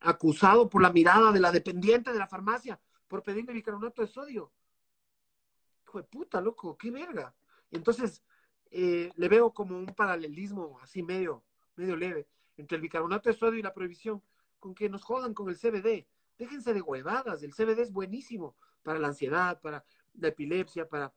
[0.00, 4.50] acusado por la mirada de la dependiente de la farmacia por pedirle bicarbonato de sodio.
[5.84, 7.34] Hijo de puta, loco, qué verga.
[7.70, 8.22] Entonces,
[8.70, 11.44] eh, le veo como un paralelismo así medio,
[11.76, 12.26] medio leve
[12.56, 14.22] entre el bicarbonato de sodio y la prohibición,
[14.58, 16.06] con que nos jodan con el CBD.
[16.38, 19.84] Déjense de huevadas, el CBD es buenísimo para la ansiedad, para
[20.14, 21.12] la epilepsia, para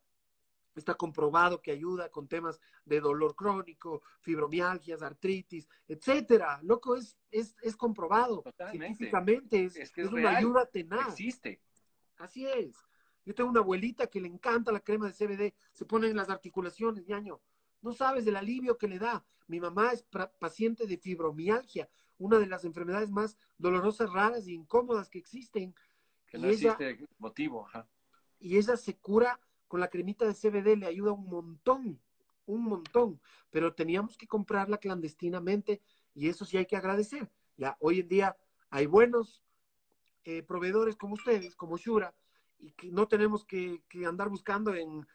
[0.76, 6.60] Está comprobado que ayuda con temas de dolor crónico, fibromialgias, artritis, etcétera.
[6.64, 8.44] Loco, es, es, es comprobado.
[8.72, 11.10] Científicamente es, una ayuda tenaz.
[11.10, 11.62] Existe.
[12.18, 12.76] Así es.
[13.26, 15.54] Yo tengo una abuelita que le encanta la crema de CBD.
[15.74, 17.42] Se pone en las articulaciones, ñaño.
[17.82, 19.26] No sabes del alivio que le da.
[19.48, 20.06] Mi mamá es
[20.40, 25.74] paciente de fibromialgia, una de las enfermedades más dolorosas, raras e incómodas que existen.
[26.28, 27.68] Que no existe motivo.
[28.40, 29.40] Y ella se cura
[29.70, 32.02] con la cremita de CBD le ayuda un montón,
[32.48, 35.80] un montón, pero teníamos que comprarla clandestinamente
[36.16, 37.30] y eso sí hay que agradecer.
[37.56, 38.38] Ya hoy en día
[38.72, 39.44] hay buenos
[40.26, 42.14] eh, proveedores como ustedes, como Shura,
[42.58, 45.08] y que no tenemos que, andar buscando en,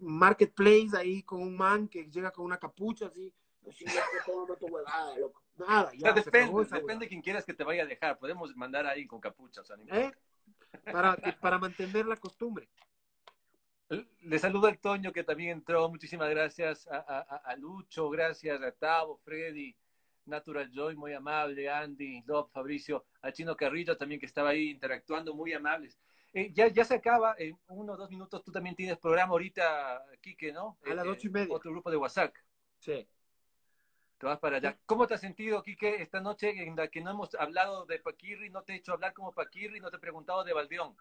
[0.00, 3.32] marketplace ahí con un man que llega con una capucha así.
[5.56, 8.18] Nada, ya, depende, depende de quién quieras que te vaya a dejar.
[8.18, 9.60] Podemos mandar ahí con capucha.
[9.60, 10.10] O ¿Eh?
[10.84, 12.68] para, para mantener la costumbre.
[14.20, 15.88] Le saludo al Toño que también entró.
[15.90, 19.76] Muchísimas gracias a, Lucho, gracias a Tavo, Freddy,
[20.24, 25.34] Natural Joy, muy amable, Andy, Lob, Fabricio, al Chino Carrillo también que estaba ahí interactuando,
[25.34, 25.98] muy amables.
[26.32, 30.02] Eh, ya, ya se acaba, en uno o dos minutos tú también tienes programa ahorita,
[30.22, 30.78] Quique, ¿no?
[30.90, 31.54] A las eh, ocho y media.
[31.54, 32.34] Otro grupo de WhatsApp.
[32.78, 33.06] Sí.
[34.16, 34.78] Te vas para allá.
[34.86, 38.48] ¿Cómo te has sentido, Quique, esta noche en la que no hemos hablado de Paquirri,
[38.48, 40.96] no te he hecho hablar como Paquirri, no te he preguntado de Valdeón?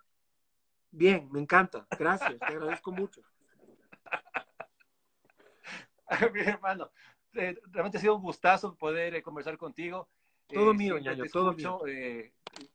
[0.91, 1.87] Bien, me encanta.
[1.97, 3.21] Gracias, te agradezco mucho.
[6.33, 6.91] Mi hermano,
[7.33, 10.09] eh, realmente ha sido un gustazo poder eh, conversar contigo.
[10.47, 11.79] Todo eh, mío, ñaño, todo mío.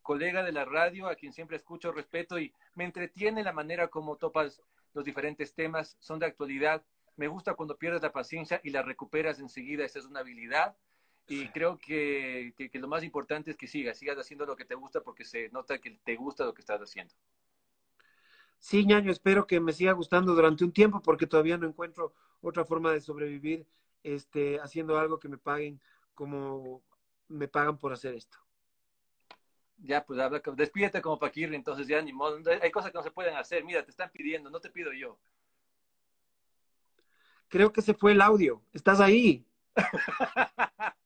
[0.00, 4.16] colega de la radio, a quien siempre escucho, respeto y me entretiene la manera como
[4.16, 4.62] topas
[4.94, 6.82] los diferentes temas, son de actualidad.
[7.16, 10.74] Me gusta cuando pierdes la paciencia y la recuperas enseguida, esa es una habilidad.
[11.28, 14.76] Y creo que, que lo más importante es que sigas, sigas haciendo lo que te
[14.76, 17.12] gusta porque se nota que te gusta lo que estás haciendo.
[18.58, 22.64] Sí, ñaño, espero que me siga gustando durante un tiempo porque todavía no encuentro otra
[22.64, 23.66] forma de sobrevivir
[24.02, 25.80] este, haciendo algo que me paguen
[26.14, 26.82] como
[27.28, 28.38] me pagan por hacer esto.
[29.78, 32.38] Ya, pues habla, despídete como Paquirri, entonces ya ni modo.
[32.62, 33.62] Hay cosas que no se pueden hacer.
[33.64, 35.18] Mira, te están pidiendo, no te pido yo.
[37.48, 38.62] Creo que se fue el audio.
[38.72, 39.44] ¿Estás ahí?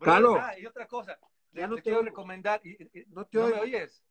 [0.00, 0.36] Calo.
[0.36, 1.18] Ah, y otra cosa.
[1.52, 2.60] Ya no te, quiero recomendar.
[3.08, 4.04] no, te me oyes?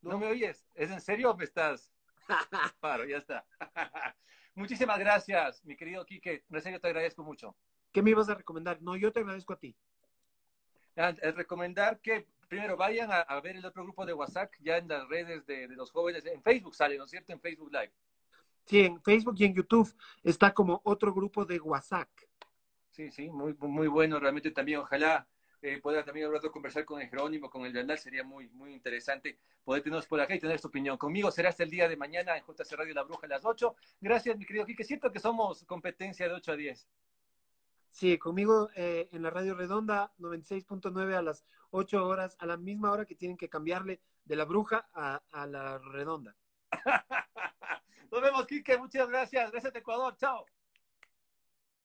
[0.00, 0.10] No.
[0.12, 0.66] ¿No me oyes?
[0.74, 1.93] ¿Es en serio o me estás?
[2.80, 3.44] Paro, ya está.
[4.54, 6.44] Muchísimas gracias, mi querido Quique.
[6.48, 7.56] En serio te agradezco mucho.
[7.92, 8.80] ¿Qué me ibas a recomendar?
[8.82, 9.76] No, yo te agradezco a ti.
[10.96, 15.08] Es recomendar que primero vayan a, ver el otro grupo de WhatsApp ya en las
[15.08, 16.24] redes de, los jóvenes.
[16.24, 17.32] En Facebook sale, ¿no es cierto?
[17.32, 17.92] En Facebook Live.
[18.64, 22.08] Sí, en Facebook y en YouTube está como otro grupo de WhatsApp.
[22.90, 24.78] Sí, sí, muy, muy bueno realmente también.
[24.78, 25.26] Ojalá
[25.64, 28.74] eh, pueda también un rato conversar con el Jerónimo, con el Bernal, sería muy, muy
[28.74, 30.98] interesante poder tenernos por acá y tener su opinión.
[30.98, 33.74] Conmigo será hasta el día de mañana en JC Radio La Bruja a las 8.
[33.98, 34.84] Gracias, mi querido Quique.
[34.84, 36.88] Siento que somos competencia de 8 a 10.
[37.90, 42.92] Sí, conmigo eh, en la Radio Redonda 96.9 a las 8 horas, a la misma
[42.92, 46.36] hora que tienen que cambiarle de la bruja a, a la redonda.
[48.10, 48.76] Nos vemos, Quique.
[48.76, 49.50] Muchas gracias.
[49.50, 50.14] Gracias, Ecuador.
[50.18, 50.44] Chao.